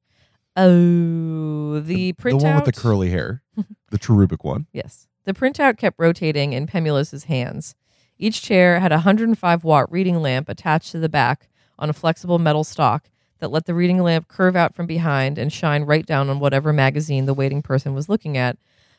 [0.58, 2.40] Oh, the printout.
[2.40, 3.42] the one with the curly hair,
[3.90, 4.68] the cherubic one.
[4.74, 7.74] Yes, The printout kept rotating in Pemulis's hands.
[8.22, 11.48] Each chair had a 105 watt reading lamp attached to the back
[11.80, 15.52] on a flexible metal stalk that let the reading lamp curve out from behind and
[15.52, 18.58] shine right down on whatever magazine the waiting person was looking at.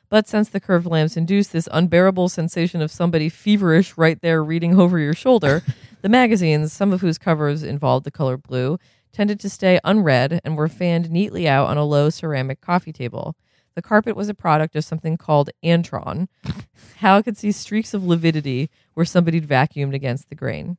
[0.09, 4.77] But since the curved lamps induced this unbearable sensation of somebody feverish right there reading
[4.77, 5.63] over your shoulder,
[6.03, 8.77] the magazines, some of whose covers involved the color blue,
[9.13, 13.37] tended to stay unread and were fanned neatly out on a low ceramic coffee table.
[13.75, 16.29] The carpet was a product of something called Antron.
[16.97, 20.77] Hal could see streaks of lividity where somebody'd vacuumed against the grain.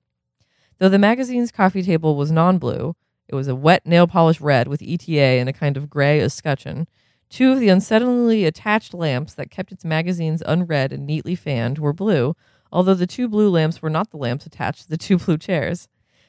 [0.78, 2.96] Though the magazine's coffee table was non blue,
[3.28, 6.88] it was a wet nail polish red with ETA and a kind of gray escutcheon.
[7.30, 11.94] Two of the unsettlingly attached lamps that kept its magazines unread and neatly fanned were
[11.94, 12.36] blue,
[12.72, 15.88] although the two blue lamps were not the lamps attached to the two blue chairs.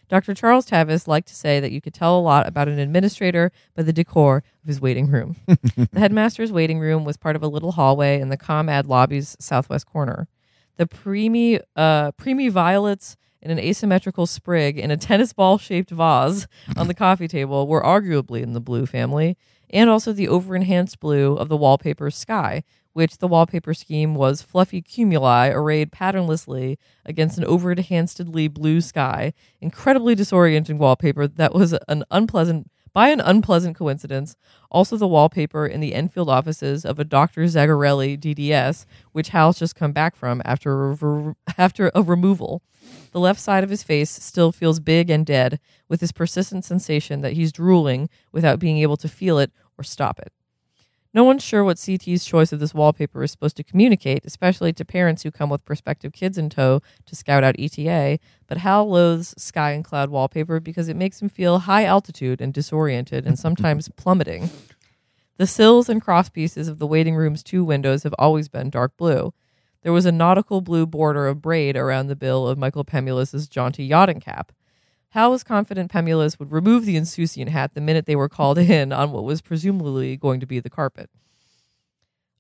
[0.09, 0.35] Dr.
[0.35, 3.83] Charles Tavis liked to say that you could tell a lot about an administrator by
[3.83, 5.37] the decor of his waiting room.
[5.47, 9.87] the headmaster's waiting room was part of a little hallway in the ComAd lobby's southwest
[9.87, 10.29] corner.
[10.77, 16.47] The preemie, uh, preemie violets in an asymmetrical sprig in a tennis ball shaped vase
[16.77, 19.37] on the coffee table were arguably in the blue family,
[19.71, 24.41] and also the over enhanced blue of the wallpaper sky, which the wallpaper scheme was
[24.41, 31.75] fluffy cumuli arrayed patternlessly against an over enhancedly blue sky, incredibly disorienting wallpaper that was
[31.89, 34.37] an unpleasant by an unpleasant coincidence,
[34.71, 37.43] also the wallpaper in the Enfield offices of a Dr.
[37.43, 42.63] Zegarelli DDS, which Hal's just come back from after a, re- after a removal.
[43.11, 47.21] The left side of his face still feels big and dead, with this persistent sensation
[47.23, 50.33] that he's drooling without being able to feel it or stop it.
[51.15, 54.85] No one's sure what CT's choice of this wallpaper is supposed to communicate, especially to
[54.85, 59.33] parents who come with prospective kids in tow to scout out ETA, but Hal loathes
[59.39, 63.89] sky and cloud wallpaper because it makes him feel high altitude and disoriented and sometimes
[63.97, 64.51] plummeting.
[65.37, 69.33] The sills and crosspieces of the waiting room's two windows have always been dark blue.
[69.83, 73.85] There was a nautical blue border of braid around the bill of Michael Pemulis's jaunty
[73.85, 74.51] yachting cap.
[75.15, 78.93] Hal was confident Pemulis would remove the insouciant hat the minute they were called in
[78.93, 81.09] on what was presumably going to be the carpet.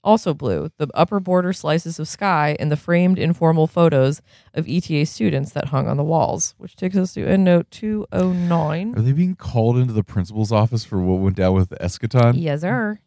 [0.02, 4.20] Also blue, the upper border slices of sky and the framed informal photos
[4.54, 8.94] of ETA students that hung on the walls, which takes us to endnote 209.
[8.98, 12.34] Are they being called into the principal's office for what went down with the Eschaton?
[12.36, 12.98] Yes, sir.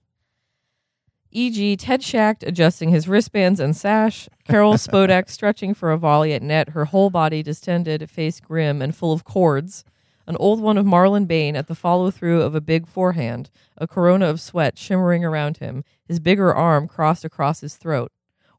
[1.37, 6.41] E.g., Ted Schacht adjusting his wristbands and sash, Carol Spodak stretching for a volley at
[6.41, 9.85] net, her whole body distended, face grim and full of cords,
[10.25, 13.85] an old one of Marlon Bain at the follow through of a big forehand, a
[13.85, 18.11] corona of sweat shimmering around him, his bigger arm crossed across his throat,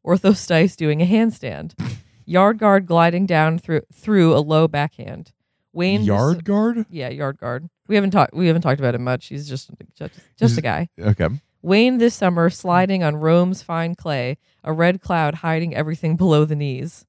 [0.07, 1.75] Ortho Stice doing a handstand,
[2.27, 5.33] yard guard gliding down through through a low backhand.
[5.73, 6.87] Wayne Yard guard?
[6.91, 7.69] yeah, yard guard.
[7.89, 9.27] We haven't talked we haven't talked about it much.
[9.27, 10.89] He's just just, just a guy.
[10.99, 11.29] Okay.
[11.61, 16.55] Wayne this summer sliding on Rome's fine clay, a red cloud hiding everything below the
[16.55, 17.05] knees.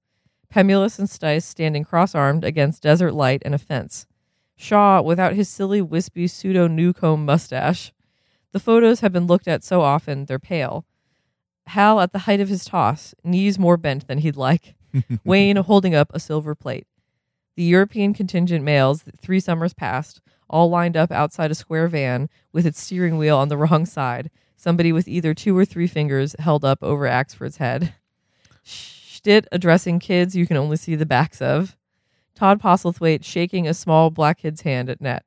[0.51, 4.07] Pemulis and Stice standing cross armed against desert light and a fence.
[4.55, 7.93] Shaw without his silly, wispy pseudo Newcombe mustache.
[8.51, 10.85] The photos have been looked at so often they're pale.
[11.67, 14.73] Hal at the height of his toss, knees more bent than he'd like.
[15.23, 16.87] Wayne holding up a silver plate.
[17.55, 22.65] The European contingent males, three summers past, all lined up outside a square van with
[22.65, 26.65] its steering wheel on the wrong side, somebody with either two or three fingers held
[26.65, 27.93] up over Axford's head.
[28.63, 31.75] Schtitt addressing kids you can only see the backs of.
[32.35, 35.25] Todd Postlethwaite shaking a small black kid's hand at net.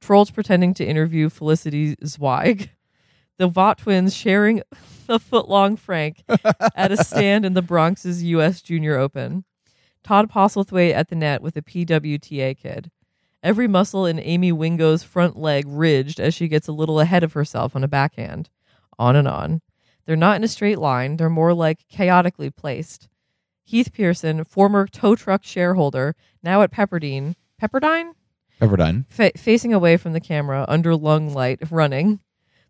[0.00, 2.70] Troeltsch pretending to interview Felicity Zweig.
[3.38, 4.62] The Vaught twins sharing
[5.08, 6.24] a foot long Frank
[6.74, 8.62] at a stand in the Bronx's U.S.
[8.62, 9.44] Junior Open.
[10.02, 12.90] Todd Postlethwaite at the net with a PWTA kid.
[13.46, 17.34] Every muscle in Amy Wingo's front leg ridged as she gets a little ahead of
[17.34, 18.50] herself on a backhand.
[18.98, 19.62] On and on.
[20.04, 23.06] They're not in a straight line, they're more like chaotically placed.
[23.62, 27.36] Heath Pearson, former tow truck shareholder, now at Pepperdine.
[27.62, 28.14] Pepperdine?
[28.60, 29.06] Everdine.
[29.06, 32.18] Fa- facing away from the camera under lung light, running.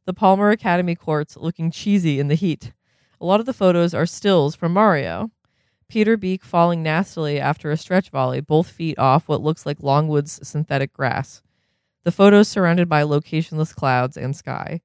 [0.05, 2.75] The Palmer Academy courts looking cheesy in the heat.
[3.19, 5.31] A lot of the photos are stills from Mario.
[5.89, 10.47] Peter Beek falling nastily after a stretch volley, both feet off what looks like Longwood's
[10.47, 11.43] synthetic grass.
[12.05, 14.81] The photos surrounded by locationless clouds and sky.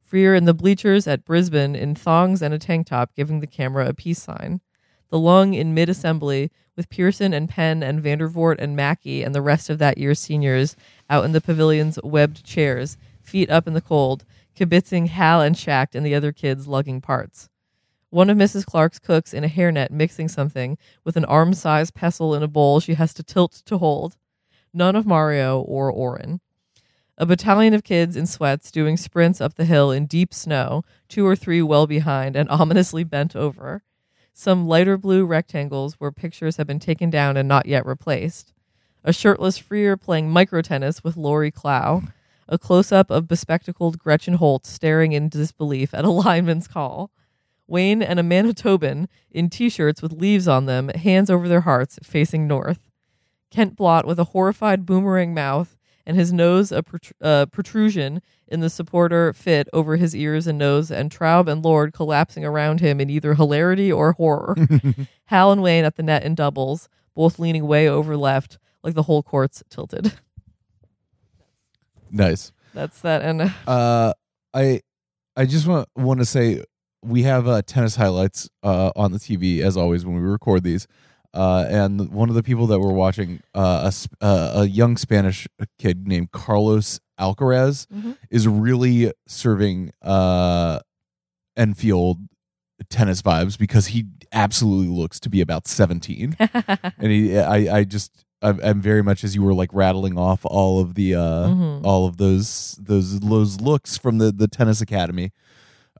[0.00, 3.88] Freer in the bleachers at Brisbane in thongs and a tank top giving the camera
[3.88, 4.60] a peace sign.
[5.08, 9.42] The lung in mid assembly with Pearson and Penn and Vandervoort and Mackey and the
[9.42, 10.76] rest of that year's seniors
[11.08, 15.94] out in the pavilion's webbed chairs, feet up in the cold, kibitzing Hal and Schacht
[15.94, 17.48] and the other kids lugging parts.
[18.12, 18.66] One of Mrs.
[18.66, 22.78] Clark's cooks in a hairnet mixing something with an arm sized pestle in a bowl
[22.78, 24.18] she has to tilt to hold.
[24.74, 26.42] None of Mario or Orin.
[27.16, 31.26] A battalion of kids in sweats doing sprints up the hill in deep snow, two
[31.26, 33.82] or three well behind and ominously bent over.
[34.34, 38.52] some lighter blue rectangles where pictures have been taken down and not yet replaced,
[39.02, 42.02] a shirtless Freer playing micro tennis with Lori Clow,
[42.46, 47.10] a close up of bespectacled Gretchen Holt staring in disbelief at a lineman's call.
[47.72, 51.98] Wayne and a Manitoban in t shirts with leaves on them, hands over their hearts,
[52.02, 52.90] facing north.
[53.50, 58.60] Kent Blott with a horrified boomerang mouth and his nose a protr- uh, protrusion in
[58.60, 63.00] the supporter fit over his ears and nose, and Traub and Lord collapsing around him
[63.00, 64.54] in either hilarity or horror.
[65.26, 69.04] Hal and Wayne at the net in doubles, both leaning way over left, like the
[69.04, 70.12] whole court's tilted.
[72.10, 72.52] Nice.
[72.74, 73.22] That's that.
[73.22, 74.12] And Uh,
[74.52, 74.82] I
[75.36, 76.62] I just want want to say
[77.04, 80.86] we have uh, tennis highlights uh, on the TV as always when we record these.
[81.34, 85.48] Uh, and one of the people that we're watching, uh, a uh, a young Spanish
[85.78, 88.16] kid named Carlos Alcaraz, Mhm.
[88.30, 90.80] is really serving uh,
[91.56, 92.18] Enfield
[92.90, 96.36] tennis vibes because he absolutely looks to be about seventeen
[96.98, 100.40] and he i i just I'm, I'm very much as you were like rattling off
[100.44, 101.84] all of the uh Mhm.
[101.84, 105.30] all of those those those looks from the the tennis academy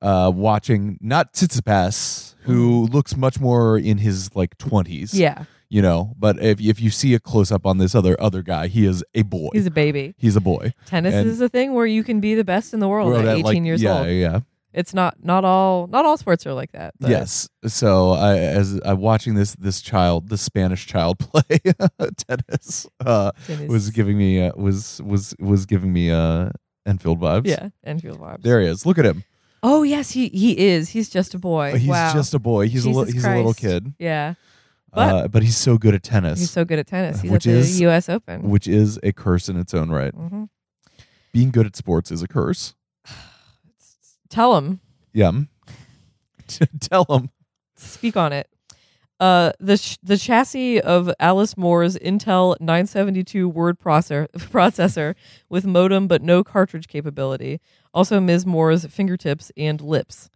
[0.03, 5.17] uh watching not Tsitsipas who looks much more in his like 20s Mm-hmm.
[5.21, 8.43] yeah, you know but if if you see a close up on this other other
[8.43, 10.15] guy he is a boy he's a baby.
[10.19, 12.81] He's a boy Tennis And- is a thing where you can be the best in
[12.81, 14.09] the world Well, at that, 18 like, years yeah old.
[14.09, 14.41] yeah
[14.75, 16.95] It's not not all not all sports are like that.
[16.99, 21.59] But yes so i as i'm watching this this child this spanish child play
[22.27, 26.51] tennis uh tennis- was giving me uh, was was was giving me uh
[26.85, 27.47] Enfield vibes.
[27.47, 28.43] yeah, Enfield vibes.
[28.43, 28.85] There he is.
[28.85, 29.23] Look at him.
[29.62, 30.90] Oh yes, he he is.
[30.90, 31.79] He's just a boy.
[31.79, 32.12] he's wow.
[32.12, 32.68] just a boy.
[32.68, 33.94] He's a Jesus li- he's a little kid.
[33.98, 34.35] yeah.
[34.92, 37.20] uh, but he's so good at tennis, He's so good at tennis.
[37.22, 38.09] He's Which at the is- U.S.
[38.09, 38.51] Open.
[38.51, 40.12] which is a curse in its own right.
[40.12, 40.44] hmm
[41.33, 42.75] Being good at sports is a curse.
[44.29, 44.81] Tell him.
[45.12, 45.48] Yum.
[46.81, 47.31] Tell him.
[47.77, 48.48] Speak on it.
[49.23, 55.15] Uh, the sh- the chassis of Alice Moore's Intel 972 word processor processor
[55.49, 57.61] with modem but no cartridge capability.
[57.95, 58.45] Also, Ms.
[58.45, 60.29] Moore's fingertips and lips,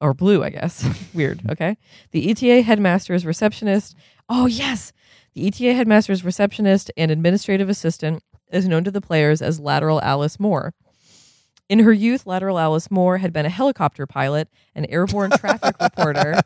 [0.00, 0.86] are blue, I guess.
[1.14, 1.40] Weird.
[1.50, 1.76] Okay.
[2.12, 3.96] The ETA headmaster's receptionist.
[4.28, 4.92] Oh yes,
[5.34, 8.22] the ETA headmaster's receptionist and administrative assistant
[8.52, 10.74] is known to the players as Lateral Alice Moore.
[11.68, 16.40] In her youth, Lateral Alice Moore had been a helicopter pilot, an airborne traffic reporter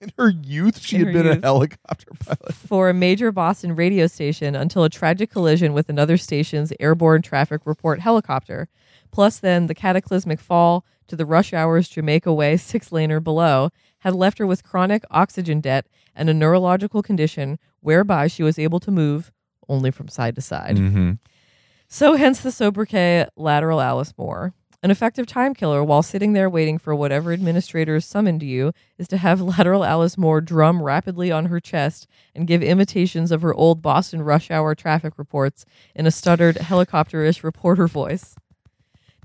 [0.00, 2.54] In her youth, she In had her been a helicopter pilot.
[2.54, 7.62] for a major Boston radio station until a tragic collision with another station's airborne traffic
[7.64, 8.68] report helicopter.
[9.10, 14.14] Plus, then the cataclysmic fall to the rush hour's Jamaica Way six laner below had
[14.14, 18.90] left her with chronic oxygen debt and a neurological condition whereby she was able to
[18.92, 19.32] move
[19.68, 20.76] only from side to side.
[20.76, 21.12] Mm-hmm.
[21.88, 24.52] So, hence the sobriquet Lateral Alice Moore.
[24.82, 29.16] An effective time killer while sitting there waiting for whatever administrators summoned you is to
[29.16, 33.82] have Lateral Alice Moore drum rapidly on her chest and give imitations of her old
[33.82, 38.34] Boston rush hour traffic reports in a stuttered, helicopterish reporter voice.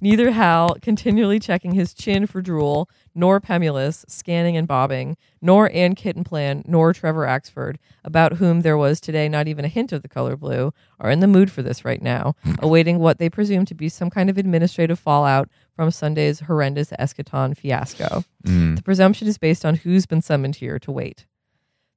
[0.04, 5.94] Neither Hal, continually checking his chin for drool, nor Pemulis, scanning and bobbing, nor Ann
[5.94, 10.08] Kittenplan, nor Trevor Axford, about whom there was today not even a hint of the
[10.08, 12.54] color blue, are in the mood for this right now, hmm.
[12.60, 17.56] awaiting what they presume to be some kind of administrative fallout from Sunday's horrendous eschaton
[17.56, 18.24] fiasco.
[18.44, 18.74] Hmm.
[18.74, 21.28] The presumption is based on who's been summoned here to wait.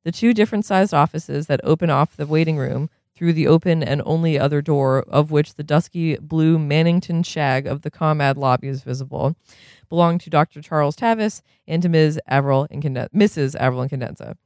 [0.04, 4.02] The two different sized offices that open off the waiting room through the open and
[4.04, 8.82] only other door, of which the dusky blue Mannington shag of the ComAd lobby is
[8.82, 9.36] visible,
[9.88, 10.60] belong to Dr.
[10.60, 12.20] Charles Tavis and to Ms.
[12.26, 13.54] Avril Incandenza, Mrs.
[13.56, 14.36] Avril Incandenza.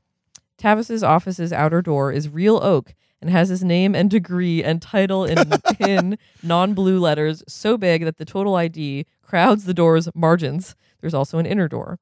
[0.59, 5.25] Tavis's office's outer door is real oak and has his name and degree and title
[5.25, 10.75] in, in non-blue letters so big that the total ID crowds the door's margins.
[11.01, 11.99] There's also an inner door.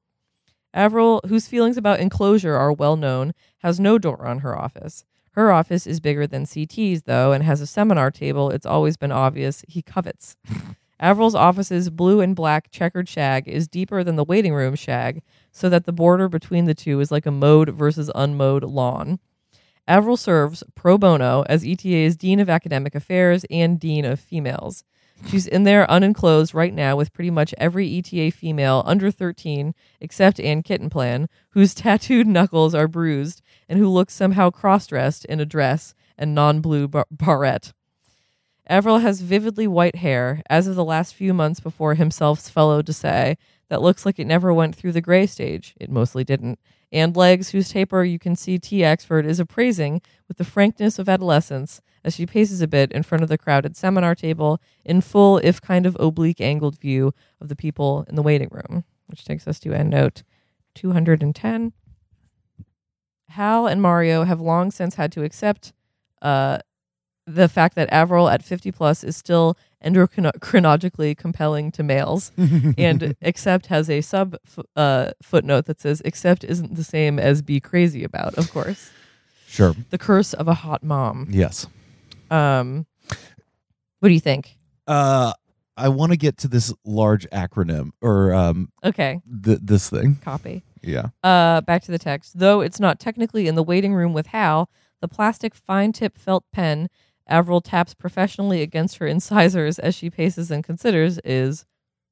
[0.73, 5.05] Avril, whose feelings about enclosure are well known, has no door on her office.
[5.37, 9.11] Her office is bigger than CT's, though, and has a seminar table it's always been
[9.11, 10.35] obvious he covets.
[10.99, 15.21] Avril's office's blue and black checkered shag is deeper than the waiting room shag,
[15.51, 19.19] so that the border between the two is like a mowed versus unmowed lawn.
[19.87, 24.83] Averill serves pro bono as ETA's Dean of Academic Affairs and Dean of Females.
[25.25, 30.39] She's in there unenclosed right now with pretty much every ETA female under 13 except
[30.39, 35.45] Ann Kittenplan, whose tattooed knuckles are bruised and who looks somehow cross dressed in a
[35.45, 37.73] dress and non blue bar- barrette.
[38.69, 42.91] Avril has vividly white hair, as of the last few months before himself's felo de
[42.91, 43.37] se,
[43.69, 45.73] that looks like it never went through the gray stage.
[45.79, 46.59] It mostly didn't.
[46.91, 48.79] And legs whose taper you can see T.
[48.79, 53.23] Axford is appraising with the frankness of adolescence as she paces a bit in front
[53.23, 57.55] of the crowded seminar table in full, if kind of oblique angled view of the
[57.55, 60.23] people in the waiting room, which takes us to end note
[60.75, 61.73] 210.
[63.29, 65.73] Hal and Mario have long since had to accept
[66.21, 66.59] uh,
[67.25, 72.31] the fact that Avril at 50 plus is still endocrinologically compelling to males,
[72.77, 77.41] and accept has a sub f- uh, footnote that says accept isn't the same as
[77.41, 78.33] be crazy about.
[78.35, 78.89] Of course,
[79.47, 79.75] Sure.
[79.91, 81.27] the curse of a hot mom.
[81.29, 81.67] Yes.
[82.31, 82.85] Um,
[83.99, 84.57] what do you think?
[84.87, 85.33] Uh,
[85.75, 90.15] I want to get to this large acronym or um Okay, th- this thing.
[90.23, 90.63] copy.
[90.81, 91.07] Yeah.
[91.23, 92.39] Uh, back to the text.
[92.39, 94.69] Though it's not technically in the waiting room with Hal,
[95.01, 96.89] the plastic fine tip felt pen
[97.27, 101.65] Avril taps professionally against her incisors as she paces and considers is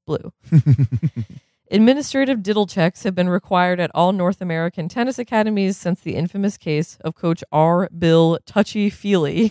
[0.05, 0.33] blue.
[1.71, 6.57] Administrative diddle checks have been required at all North American tennis academies since the infamous
[6.57, 7.89] case of Coach R.
[7.97, 9.45] Bill Touchy Phiely.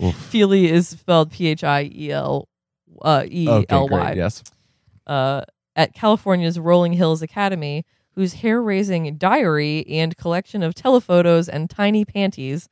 [0.00, 0.14] Oof.
[0.30, 2.48] Phiely is spelled P H I E L
[3.02, 3.88] uh, E L.
[3.88, 4.44] Y Yes.
[5.08, 5.42] uh,
[5.74, 7.84] at California's Rolling Hills Academy,
[8.18, 12.68] whose hair raising diary and collection of telephotos and tiny panties,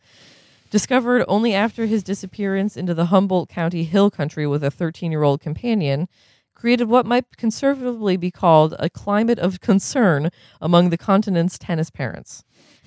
[0.70, 5.22] discovered only after his disappearance into the Humboldt County hill country with a 13 year
[5.22, 6.08] old companion,
[6.52, 10.30] created what might conservatively be called a climate of concern
[10.60, 12.42] among the continent's tennis parents.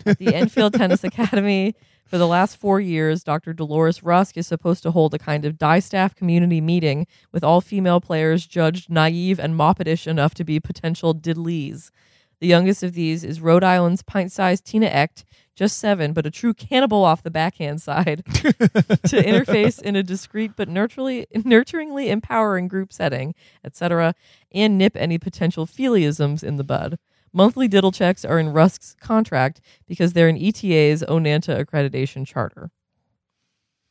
[0.05, 3.53] At the Enfield Tennis Academy, for the last four years, Dr.
[3.53, 7.62] Dolores Rusk is supposed to hold a kind of die staff community meeting with all
[7.62, 11.93] female players judged naive and moppetish enough to be potential diddlees.
[12.39, 15.25] The youngest of these is Rhode Island's pint sized Tina Echt,
[15.55, 20.51] just seven, but a true cannibal off the backhand side, to interface in a discreet
[20.55, 24.15] but nurturally, nurturingly empowering group setting, etc.,
[24.53, 26.97] and nip any potential philiisms in the bud.
[27.33, 32.71] Monthly diddle checks are in Rusk's contract because they're in ETA's Onanta accreditation charter.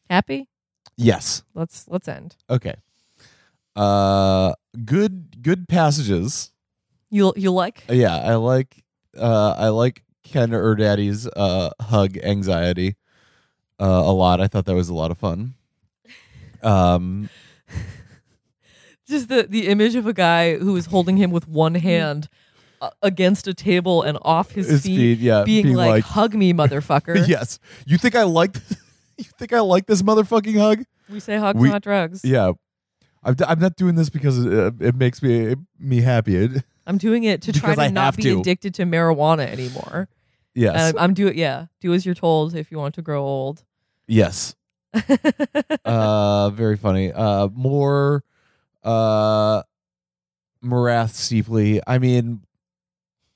[0.08, 0.48] Happy?
[0.96, 1.42] Yes.
[1.54, 2.36] Let's let's end.
[2.48, 2.76] Okay.
[3.76, 5.42] Uh, good.
[5.42, 6.50] Good passages.
[7.10, 7.84] You you like?
[7.88, 8.84] Yeah, I like.
[9.16, 12.96] Uh, I like Ken Erdedy's uh hug anxiety.
[13.80, 14.40] Uh, a lot.
[14.40, 15.54] I thought that was a lot of fun.
[16.62, 17.28] Um.
[19.08, 22.28] Just the the image of a guy who is holding him with one hand
[22.80, 26.34] uh, against a table and off his, His feet, yeah, being, being like, like- "Hug
[26.34, 27.58] me, motherfucker." yes.
[27.86, 28.56] You think I like?
[29.16, 30.84] you think I like this motherfucking hug?
[31.08, 32.22] We say hugs, We- not drugs.
[32.24, 32.52] Yeah.
[33.24, 36.36] I'm, I'm not doing this because it, it makes me me happy.
[36.36, 38.40] It, I'm doing it to try Because to I not have be to.
[38.40, 40.08] addicted to marijuana anymore.
[40.54, 40.74] yes.
[40.90, 41.66] And I'm, doing yeah.
[41.80, 43.62] Do as you're told if you want to grow old.
[44.06, 44.54] yes.
[45.84, 48.24] uh very funny uh more
[48.82, 49.62] uh
[50.62, 52.40] Marathe steeply i mean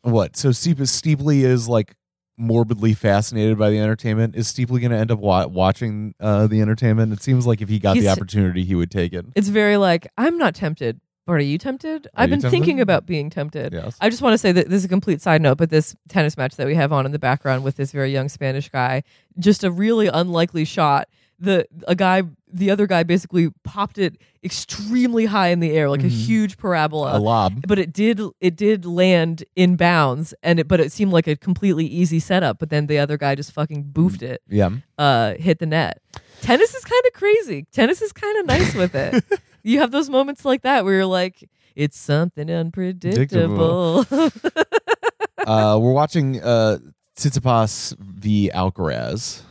[0.00, 1.94] what so Steep- steeply is like
[2.38, 6.60] morbidly fascinated by the entertainment is steeply going to end up wa- watching uh the
[6.62, 9.76] entertainment it seems like if he got the opportunity he would take it It's very
[9.76, 12.06] like I'm not tempted, but are you tempted?
[12.08, 12.50] Are I've you been tempted?
[12.58, 13.72] thinking about being tempted.
[13.72, 15.94] yes I just want to say that this is a complete side note, but this
[16.08, 19.02] tennis match that we have on in the background with this very young Spanish guy,
[19.38, 21.08] just a really unlikely shot.
[21.38, 26.02] The a guy, the other guy, basically popped it extremely high in the air, like
[26.02, 26.10] a Mhm.
[26.26, 27.16] huge parabola.
[27.16, 31.12] a lob but it did it did land in bounds, and it but it seemed
[31.12, 32.58] like a completely easy setup.
[32.60, 36.00] But then the other guy just fucking boofed it, yeah uh, hit the net.
[36.42, 37.66] Tennis is kind of crazy.
[37.72, 39.24] Tennis is kind of nice with it.
[39.62, 44.04] you have those moments like that where you're like, it's something unpredictable.
[45.46, 46.78] uh we're watching uh
[47.16, 48.50] Tsitsipas v.
[48.54, 49.42] Alcaraz.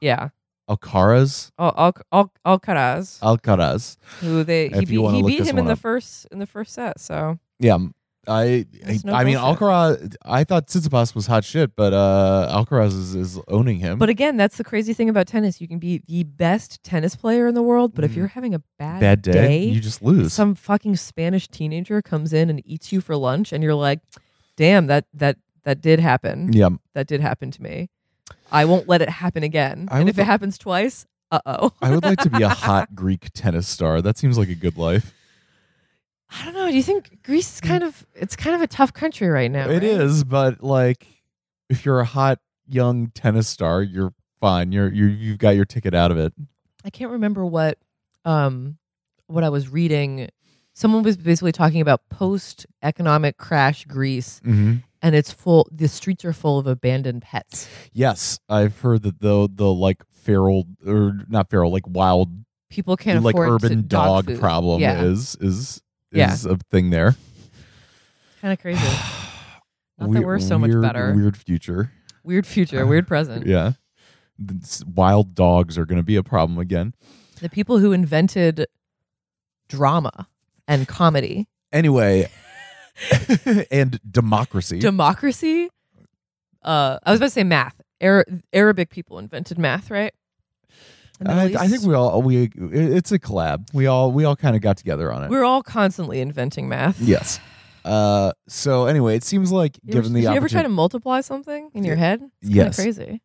[0.00, 0.28] Yeah.
[0.68, 1.50] Alcaraz?
[1.58, 3.96] Al- Al- Al- Alcaraz, Alcaraz.
[4.20, 7.00] Who they he beat, he beat him in one the first in the first set.
[7.00, 7.38] So.
[7.58, 7.78] Yeah,
[8.28, 9.36] I I, no I mean.
[9.36, 10.14] Alcaraz.
[10.24, 13.98] I thought Tsitsipas was hot shit, but uh Alcaraz is, is owning him.
[13.98, 15.60] But again, that's the crazy thing about tennis.
[15.60, 18.16] You can be the best tennis player in the world, but if Mhm.
[18.16, 20.32] you're having a bad, bad day, you just lose.
[20.32, 23.98] some fucking Spanish teenager comes in and eats you for lunch, and you're like,
[24.56, 26.52] "Damn, that that that did happen.
[26.52, 27.88] yeah, That did happen to me.
[28.52, 29.88] I won't let it happen again.
[29.90, 31.72] I and if it happens twice, uh oh.
[31.82, 34.00] I would like to be a hot Greek tennis star.
[34.02, 35.12] That seems like a good life.
[36.34, 36.68] I don't know.
[36.68, 39.68] Do you think Greece is kind of it's kind of a tough country right now?
[39.68, 39.82] It right?
[39.84, 41.06] is, but like,
[41.68, 44.72] if you're a hot young tennis star, you're fine.
[44.72, 46.32] You're you you've got your ticket out of it.
[46.84, 47.78] I can't remember what
[48.24, 48.78] um
[49.26, 50.28] what I was reading.
[50.74, 54.76] Someone was basically talking about post economic crash Greece Mm-hmm.
[55.02, 57.68] and it's full the streets are full of abandoned pets.
[57.92, 62.30] Yes, I've heard that the the like feral or not feral, like wild,
[62.70, 64.40] People can't like afford urban dog, food.
[64.40, 65.02] problem Yeah.
[65.02, 65.82] is is
[66.18, 66.34] Yeah.
[66.48, 67.16] a thing there.
[68.40, 68.80] kind of crazy.
[69.98, 71.12] Not that we're so much better.
[71.14, 71.92] Weird future.
[72.24, 73.46] Weird future, weird present.
[73.46, 73.72] Yeah.
[74.86, 76.94] Wild dogs are going to be a problem again.
[77.40, 78.66] The people who invented
[79.68, 80.28] drama
[80.66, 82.28] and comedy, Anyway,
[83.70, 84.78] and democracy.
[84.78, 85.68] democracy.
[86.62, 90.12] Uh, I was about to say math Ara- Arabic people invented math, right?
[91.26, 93.68] I, I think we all we it's a collab.
[93.74, 95.30] We all we all kind of got together on it.
[95.30, 97.00] we're all constantly inventing math.
[97.00, 97.40] yes.
[97.84, 98.32] Uh.
[98.48, 101.20] So anyway, it seems like You ever, given the did you ever try to multiply
[101.20, 102.22] something in your head?
[102.40, 102.76] It's Yes.
[102.76, 103.22] crazy.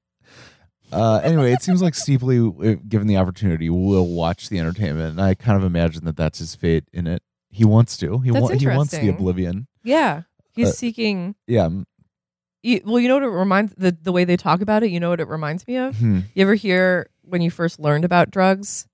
[0.91, 5.21] Uh, anyway, it seems like Steeply, uh, given the opportunity, will watch the entertainment, and
[5.21, 7.21] I kind of imagine that that's his fate in it.
[7.49, 8.19] He wants to.
[8.19, 9.67] He, That's wa- he wants the oblivion.
[9.83, 10.23] Yeah,
[10.53, 11.35] he's Uh, seeking.
[11.45, 11.69] Yeah.
[12.63, 14.89] You, well, you know what it reminds the the way they talk about it.
[14.91, 15.97] You know what it reminds me of.
[15.97, 16.19] hmm.
[16.33, 18.87] You ever hear when you first learned about drugs?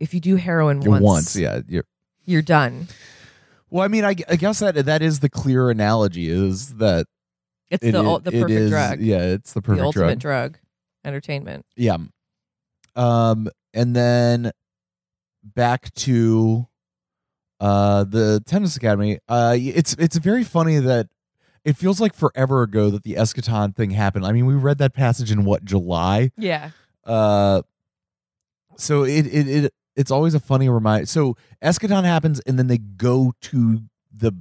[0.00, 1.60] If you do heroin once, Once, yeah.
[1.68, 1.84] You're,
[2.24, 2.88] you're done.
[3.70, 7.06] well, I mean, I, I guess that that is the clear analogy is that
[7.70, 10.52] It's it the i- ul- the perfect is- drug, Yeah, it's the the ultimate drug.
[10.54, 10.58] drug,
[11.04, 11.66] entertainment.
[11.76, 11.98] Yeah.
[12.96, 14.52] Um, and then
[15.44, 16.66] back to
[17.60, 19.18] uh the tennis academy.
[19.28, 21.08] Uh, it's it's very funny that
[21.64, 24.24] it feels like forever ago that the eschaton thing happened.
[24.24, 26.30] I mean, we read that passage in what July.
[26.36, 26.70] Yeah,
[27.08, 27.62] Uh,
[28.76, 31.06] so it it it it's always a funny reminder.
[31.06, 33.80] So eschaton happens, and then they go to
[34.14, 34.32] the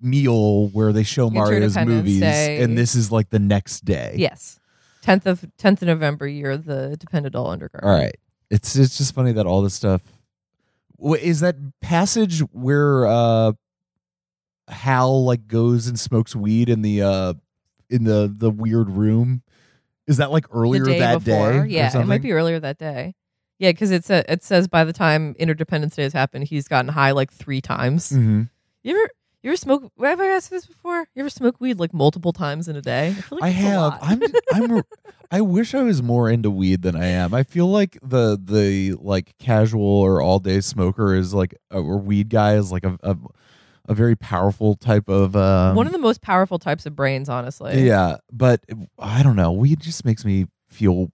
[0.00, 2.62] meal where they show Mario's movies, Day.
[2.62, 4.14] and this is like the next day.
[4.18, 4.60] yes.
[5.02, 7.88] Tenth of tenth of November, you're the Depend Adult Undergarment.
[7.88, 8.16] All right.
[8.50, 10.02] It's it's just funny that all this stuff
[11.20, 13.52] is that passage where uh
[14.68, 17.34] Hal like goes and smokes weed in the uh
[17.88, 19.42] in the the weird room.
[20.06, 21.64] Is that like earlier day that before.
[21.64, 21.68] day?
[21.68, 23.14] Yeah, it might be earlier that day.
[23.58, 26.90] Yeah, because it's a, it says by the time Interdependence Day has happened, he's gotten
[26.92, 28.10] high like three times.
[28.10, 28.50] Mhm.
[28.82, 29.10] You ever
[29.42, 29.92] you ever smoke?
[30.02, 31.06] Have I asked this before?
[31.14, 33.14] You ever smoke weed like multiple times in a day?
[33.30, 33.98] I, like I have.
[34.02, 34.22] I'm.
[34.52, 34.82] I'm.
[35.30, 37.34] I wish I was more into weed than I am.
[37.34, 41.98] I feel like the the like casual or all day smoker is like a, or
[41.98, 43.16] weed guy is like a a,
[43.88, 47.86] a very powerful type of um, one of the most powerful types of brains, honestly.
[47.86, 48.64] Yeah, but
[48.98, 49.52] I don't know.
[49.52, 51.10] Weed just makes me feel.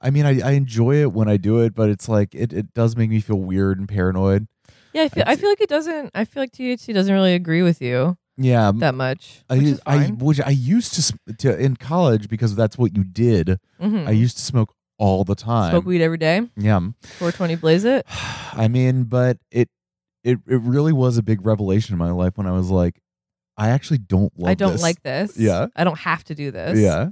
[0.00, 2.74] I mean, I, I enjoy it when I do it, but it's like it, it
[2.74, 4.46] does make me feel weird and paranoid.
[4.92, 5.02] yeah.
[5.04, 6.10] I feel, I I'd- feel like it doesn't.
[6.14, 9.42] I feel like THC doesn't really agree with you Yeah, that much.
[9.48, 13.58] I, Which I which I used to, to in college because that's what you did.
[13.80, 14.06] Mhm.
[14.06, 15.70] I used to smoke all the time.
[15.72, 16.42] smoke weed every day.
[16.56, 18.04] Yeah, 420 blaze it.
[18.52, 19.68] I mean, but it
[20.24, 23.00] it it really was a big revelation in my life when I was like,
[23.56, 24.50] I actually don't love.
[24.50, 24.82] I don't this.
[24.82, 25.38] like this.
[25.38, 25.66] Yeah.
[25.76, 26.78] I don't have to do this.
[26.78, 27.10] Yeah,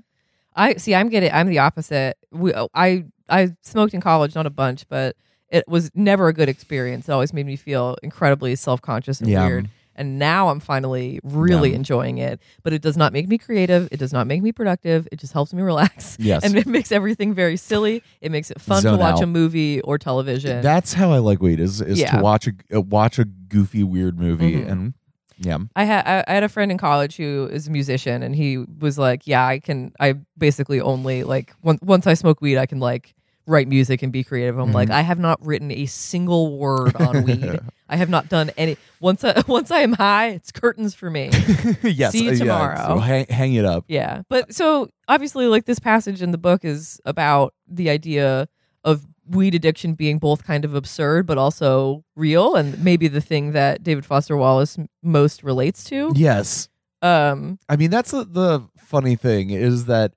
[0.56, 0.94] I see.
[0.94, 1.30] I'm getting.
[1.30, 2.16] I'm the opposite.
[2.32, 5.16] We, oh, I I smoked in college, not a bunch, but
[5.48, 7.08] it was never a good experience.
[7.08, 9.46] It always made me feel incredibly self conscious and Yeah.
[9.46, 9.68] weird.
[9.94, 11.76] And now I'm finally really Yeah.
[11.76, 12.40] enjoying it.
[12.62, 13.88] But it does not make me creative.
[13.92, 15.06] It does not make me productive.
[15.12, 16.16] It just helps me relax.
[16.20, 16.44] yes.
[16.44, 18.02] And it makes everything very silly.
[18.20, 19.22] It makes it fun Zone to watch out.
[19.22, 20.62] a movie or television.
[20.62, 22.16] That's how I like weed is is Yeah.
[22.16, 24.70] to watch a uh, watch a goofy weird movie Mhm.
[24.70, 24.94] and
[25.38, 25.58] yeah.
[25.76, 28.58] I had I I had a friend in college who is a musician, and he
[28.80, 29.92] was like, "Yeah, I can.
[29.98, 33.14] I basically only like once once I smoke weed, I can like
[33.52, 34.94] write music and be creative." I'm like, Mhm.
[34.94, 37.60] I have not written a single word on weed.
[37.88, 38.76] I have not done any.
[39.00, 41.30] Once I once I am high, it's curtains for me.
[41.82, 42.12] yes.
[42.12, 42.86] See you uh, yeah, tomorrow.
[42.86, 43.84] so hang, hang it up.
[43.88, 48.48] yeah, but so obviously, like this passage in the book is about the idea
[48.84, 53.52] of weed addiction being both kind of absurd but also real, and maybe the thing
[53.52, 56.12] that David Foster Wallace most relates to.
[56.16, 56.68] Yes.
[57.02, 60.12] Um, I mean, that's the, the funny thing is that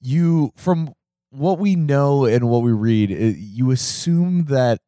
[0.00, 0.92] you, from
[1.34, 4.80] what we know and what we read, i you assume that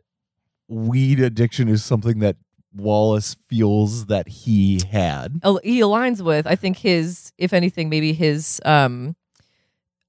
[0.69, 2.37] weed addiction is something that
[2.75, 5.41] Wallace feels that he had.
[5.65, 9.17] he aligns with i think his if anything maybe his um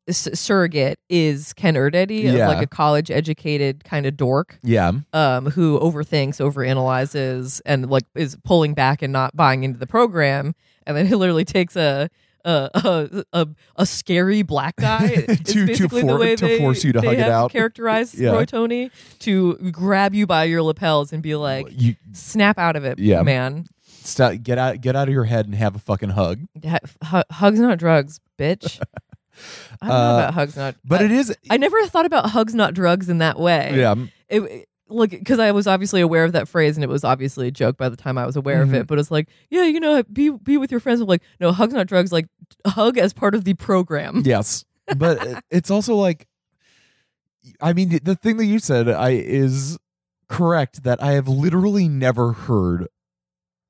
[0.07, 2.47] s- surrogate is ken erdedy Yeah.
[2.49, 4.91] like a college educated kind of dork Yeah.
[5.13, 10.53] um who overthinks overanalyzes and like is pulling back and not buying into the program
[10.85, 12.09] and then he literally takes a
[12.47, 16.57] a, a, a, a scary black guy It's To- to basically the way to they-
[16.59, 17.51] force you to hug it out.
[17.51, 18.31] characterized Yeah.
[18.31, 18.89] Roy Tony
[19.19, 23.21] to grab you by your lapels and be like you snap out of it Yeah.
[23.23, 26.39] man stop, get out, get out of your head and have a fucking hug.
[26.63, 28.79] Hu- hugs not drugs, bitch.
[29.81, 30.75] I don't know Uh, about hugs not.
[30.85, 33.73] But I, it is, I never thought about hugs not drugs in that way.
[33.75, 33.95] yeah.
[34.29, 37.51] It, like because I was obviously aware of that phrase and it was obviously a
[37.51, 38.75] joke by the time I was aware of Mhm.
[38.81, 38.87] it.
[38.87, 41.01] But it's like, yeah, you know, be be with your friends.
[41.01, 42.11] I'm like, no, hugs not drugs.
[42.11, 42.27] Like
[42.65, 44.21] hug as part of the program.
[44.25, 44.63] Yes,
[44.97, 46.27] but it's also like,
[47.61, 49.77] I mean, the thing that you said, I is
[50.29, 52.87] correct that I have literally never heard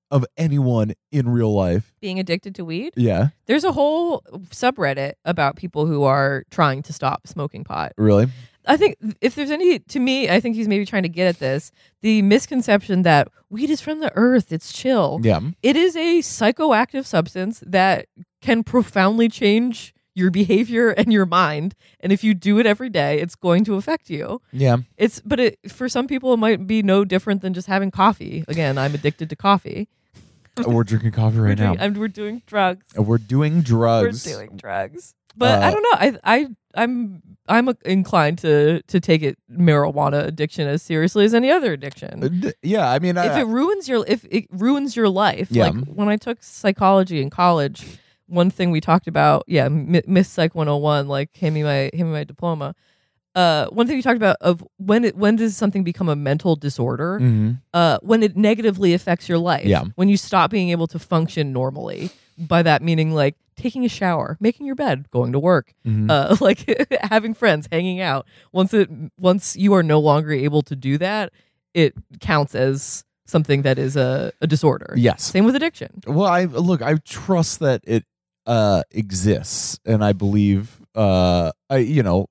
[0.10, 1.94] of anyone in real life.
[2.00, 2.94] Being addicted to weed.
[2.96, 7.92] Yeah, There's a whole subreddit about people who are trying to stop smoking pot.
[7.98, 8.28] really.
[8.68, 11.40] I think if there's any, to me, I think he's maybe trying to get at
[11.40, 15.20] this the misconception that weed is from the earth, it's chill.
[15.24, 18.08] Yeah, It is a psychoactive substance that
[18.42, 21.76] can profoundly change your behavior and your mind.
[22.00, 24.42] And if you do it every day, it's going to affect you.
[24.52, 24.78] Yeah.
[24.98, 28.44] It's but it for some people it might be no different than just having coffee.
[28.48, 29.88] Again, I'm addicted to coffee.
[30.58, 31.74] Uh, we're drinking coffee We're right now.
[31.74, 32.88] doing, and we're doing drugs.
[32.96, 34.26] And We're doing drugs.
[34.26, 35.14] We're doing drugs.
[35.38, 35.98] But Uh, I don't know.
[36.00, 41.50] I I I'm I'm inclined to to take it marijuana addiction as seriously as any
[41.52, 42.24] other addiction.
[42.24, 45.66] Uh, Yeah, I mean, if it ruins your if it ruins your life Yeah.
[45.70, 47.86] like when i took psychology in college
[48.28, 52.14] one thing we talked about yeah miss psych 101 like hand me my hand me
[52.20, 52.76] my diploma
[53.36, 56.56] uh one thing we talked about of when it when does something become a mental
[56.58, 57.62] disorder Mhm.
[57.74, 59.84] uh when it negatively affects your life Yeah.
[59.96, 64.38] when you stop being able to function normally by that meaning like taking a shower
[64.40, 66.10] making your bed going to work Mhm.
[66.10, 66.64] uh, like
[67.02, 68.26] having friends, hanging out.
[68.54, 71.34] Once it once you are no longer able to do that,
[71.74, 74.94] it counts as something that is a, a disorder.
[74.96, 75.24] yes.
[75.24, 76.02] Same with addiction.
[76.08, 76.82] Well, I look.
[76.82, 78.06] I trust that it
[78.46, 80.80] uh, exists, and I believe.
[80.96, 82.28] Uh, I you know,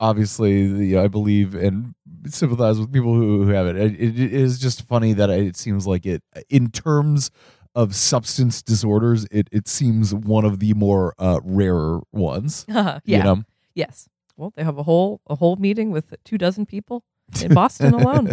[0.00, 1.94] obviously, the, I believe and
[2.26, 3.76] sympathize with people who, who have it.
[3.76, 3.94] it.
[4.00, 7.30] It is just funny that it seems like it, in terms
[7.76, 12.64] of substance disorders, it it seems one of the more uh, rarer ones.
[12.68, 12.98] yeah.
[13.04, 13.42] You know?
[13.74, 14.08] Yes.
[14.36, 17.04] Well, they have a whole a whole meeting with two dozen people
[17.42, 18.32] in Boston alone.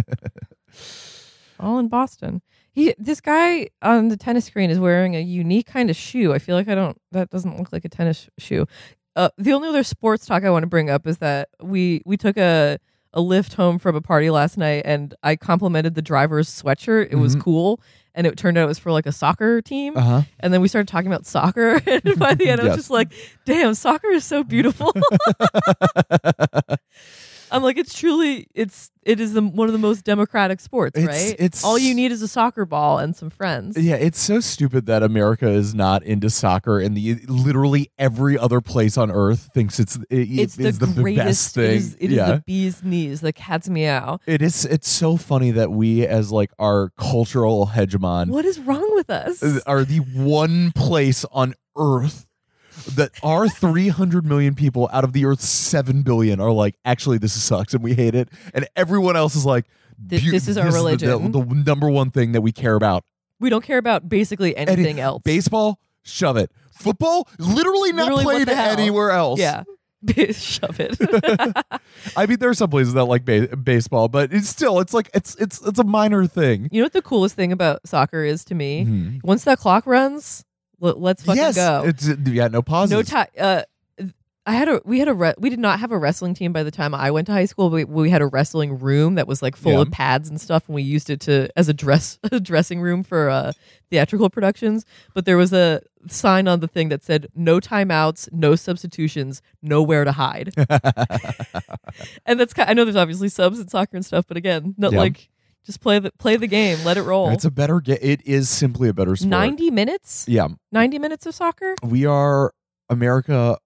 [1.60, 2.42] All in Boston.
[2.72, 6.32] He this guy on the tennis screen is wearing a unique kind of shoe.
[6.32, 8.66] I feel like I don't that doesn't look like a tennis shoe.
[9.14, 12.16] Uh, the only other sports talk I want to bring up is that we we
[12.16, 12.78] took a
[13.14, 17.08] a lift home from a party last night and I complimented the driver's sweatshirt.
[17.10, 17.40] It was Mhm.
[17.40, 17.80] cool
[18.14, 19.96] and it turned out it was for like a soccer team.
[19.96, 20.22] Uh huh.
[20.40, 21.80] And then we started talking about soccer.
[21.86, 23.12] And by the end, I was just like,
[23.46, 24.92] damn, soccer is so beautiful.
[27.54, 31.08] I'm like, it's truly, it's, it is the, one of the most democratic sports, It's-
[31.30, 31.36] right?
[31.38, 33.76] it's- All you need is a soccer ball and some friends.
[33.78, 38.60] Yeah, it's so stupid that America is not into soccer, and the literally every other
[38.60, 41.70] place on earth thinks it's it, It's the is the greatest, best thing.
[41.70, 44.18] it is, it is yeah, the bee's knees, the cat's meow.
[44.26, 44.64] it is.
[44.64, 49.42] It's so funny that we, as like our cultural hegemon, What is wrong with us?
[49.66, 52.26] are the one place on earth
[52.96, 57.32] that our 300 million people out of the earth's 7 billion are like actually this
[57.40, 59.66] sucks and we hate it and everyone else is like
[60.08, 63.04] Th- this is our the- religion." the, the number one thing that we care about
[63.40, 65.22] we don't care about basically Any- anything else.
[65.24, 69.62] baseball shove it football literally not Literally, played anywhere else yeah.
[70.32, 70.98] Shove it.
[72.16, 75.08] i mean there are some places that like ba- baseball but it's still it's like
[75.14, 78.44] it's it's it's a minor thing you know what the coolest thing about soccer is
[78.46, 78.84] to me?
[78.84, 79.20] Mhm.
[79.24, 80.44] Once that clock runs,
[80.84, 81.84] l- let's fucking yes go.
[81.86, 83.26] it's yeah no pauses no time.
[83.38, 83.62] Uh,
[84.46, 86.62] I had a we had a re- we did not have a wrestling team by
[86.64, 87.70] the time I went to high school.
[87.70, 89.80] But we, we had a wrestling room that was like full Yeah.
[89.80, 93.02] of pads and stuff, and we used it to as a dress a dressing room
[93.04, 93.52] for uh,
[93.90, 94.84] theatrical productions.
[95.14, 100.04] But there was a sign on the thing that said no timeouts, no substitutions, nowhere
[100.04, 100.52] to hide.
[102.26, 104.92] and that's kind I know there's obviously subs in soccer and stuff, but again, not
[104.92, 104.98] Yeah.
[104.98, 105.30] like
[105.64, 107.30] just play the play the game, let it roll.
[107.30, 111.26] it's a better game it is simply a better sport Ninety minutes, yeah ninety minutes
[111.26, 111.74] of soccer.
[111.82, 112.52] we are
[112.88, 113.58] America.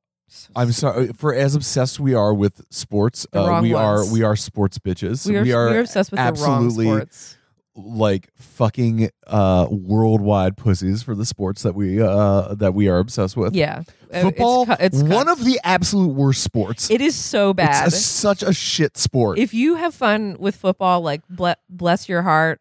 [0.55, 3.27] I'm sorry for as obsessed we are with sports.
[3.33, 5.27] Uh, we are we are sports bitches.
[5.27, 7.38] We are, we are obsessed with the absolutely wrong sports.
[7.81, 13.37] Like fucking uh, worldwide pussies for the sports that we uh, that we are obsessed
[13.37, 13.55] with.
[13.55, 16.91] Yeah, Uh, Football, It's, cu- it's cu- one of the absolute worst sports.
[16.91, 17.87] It is so bad.
[17.87, 19.39] It's a, such a shit sport.
[19.39, 22.61] if you have fun with football, like ble- bless your heart,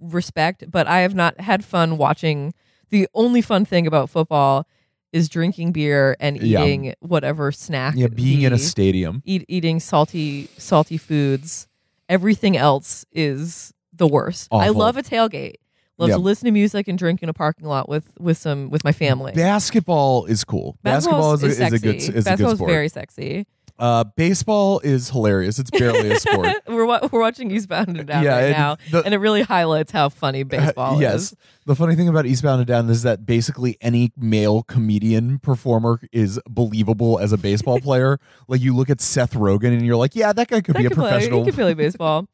[0.00, 0.70] respect.
[0.70, 2.52] But I have not had fun watching.
[2.90, 4.66] The only fun thing about football
[5.12, 6.62] is drinking beer and Yeah.
[6.64, 7.94] eating whatever snack.
[7.96, 9.22] yeah, being in a stadium.
[9.24, 11.68] eat, eating salty salty foods.
[12.08, 14.48] Everything else is the worst.
[14.52, 15.54] I love a tailgate.
[15.98, 16.16] Love Yep.
[16.18, 18.92] to listen to music and drink in a parking lot with with some with my
[18.92, 19.32] family.
[19.32, 20.76] Basketball is cool.
[20.82, 23.46] Basketball, is, a, is a good is a Basketball is very sexy.
[23.78, 25.58] uh, baseball is hilarious.
[25.58, 26.48] It's barely a sport.
[26.66, 29.40] we're wa- we're watching Eastbound and Down Yeah, right and now, the- and it really
[29.42, 31.14] highlights how funny baseball Uh, yes.
[31.32, 31.34] is.
[31.64, 36.38] The funny thing about Eastbound and Down is that basically any male comedian performer is
[36.48, 38.18] believable as a baseball player.
[38.48, 40.86] like you look at Seth Rogen and you're like, yeah, that guy could That be
[40.86, 41.40] a could play, professional.
[41.40, 42.28] he could play baseball,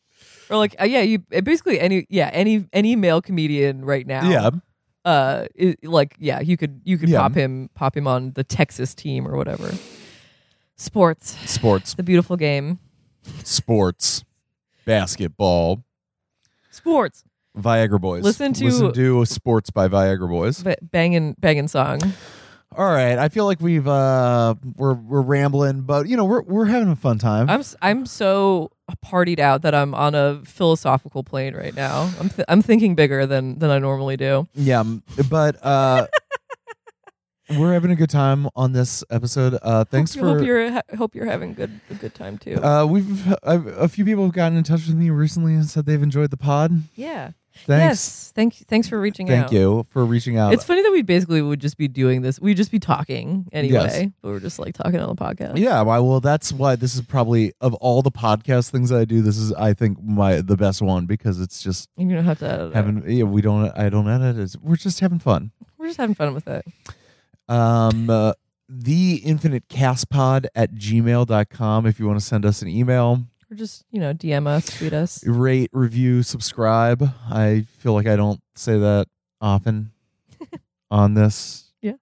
[0.53, 4.29] or like uh, yeah, you basically any yeah any any male comedian right now.
[4.29, 4.51] yeah.
[5.05, 7.21] uh, i like yeah, you could you could Yeah.
[7.21, 9.73] pop him pop him on the Texas team or whatever.
[10.77, 11.95] Sports, Sports.
[11.95, 12.79] the beautiful game.
[13.45, 14.25] Sports.
[14.85, 15.85] Basketball.
[16.71, 17.25] Sports,
[17.57, 18.25] Viagra Boys.
[18.25, 20.63] Listen to- Listen to Sports by Viagra Boys.
[20.63, 22.01] ba- banging banging song.
[22.77, 23.19] All right.
[23.19, 26.97] I feel like we've uh we're we're rambling, but you know, we're we're having a
[26.97, 27.49] fun time.
[27.51, 28.71] I'm s- I'm so
[29.05, 32.11] partied out that I'm on a philosophical plane right now.
[32.21, 34.49] I'm th- I'm thinking bigger than than I normally do.
[34.55, 34.83] Yeah,
[35.31, 36.07] but uh
[37.59, 39.59] we're having a good time on this episode.
[39.63, 40.39] Uh, thanks hope, for.
[40.39, 42.63] hope you're ha- hope you're having good a good time too.
[42.63, 45.87] uh, we've I've, a few people have gotten in touch with me recently and said
[45.87, 46.73] they've enjoyed the pod.
[46.95, 47.33] yeah.
[47.67, 47.69] Thanks.
[47.69, 48.33] Yes.
[48.35, 49.51] Thank thanks for reaching Thank out.
[49.51, 50.53] Thank you for reaching out.
[50.53, 52.41] It's funny that we basically would just be doing this.
[52.41, 53.73] We'd just be talking anyway.
[53.73, 54.11] Yes.
[54.23, 55.59] But we're just like talking on the podcast.
[55.59, 55.83] Yeah?
[55.83, 59.23] Well, that's why this is probably of all the podcast things that I do.
[59.23, 62.39] This is, I think, my the best one because it's just And you don't have
[62.41, 62.75] to edit it.
[62.75, 63.11] having.
[63.11, 63.71] Yeah, we don't.
[63.77, 64.39] I don't edit.
[64.39, 65.53] It's, we're just having fun.
[65.79, 66.65] We're just having fun with it.
[67.49, 68.33] Um, uh,
[68.69, 73.27] the infinite cast pod at gmail.com if you want to send us an email.
[73.53, 75.23] Or just, you know, DM us, tweet us.
[75.27, 77.07] Rate, review, subscribe.
[77.31, 79.09] I feel like I don't say that
[79.43, 79.93] often
[80.91, 81.97] on this Yeah.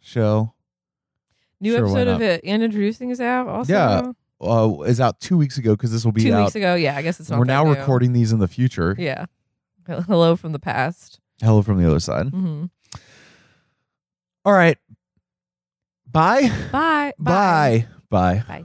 [0.00, 0.54] show.
[1.60, 2.26] New Sure, why episode of not?
[2.26, 3.70] it and introducing is out also.
[3.72, 6.44] Yeah, Uh, is out two weeks ago because this will be Two out.
[6.44, 6.74] weeks ago.
[6.74, 7.78] Yeah, I guess it's not We're that now new.
[7.78, 8.96] recording these in the future.
[8.98, 9.26] Yeah.
[9.86, 11.20] Hello from the past.
[11.42, 12.28] Hello from the other side.
[12.30, 12.64] hmm
[14.46, 14.78] All right.
[16.10, 16.50] Bye.
[16.72, 17.12] Bye.
[17.18, 17.86] Bye.
[18.08, 18.42] Bye.
[18.48, 18.64] Bye.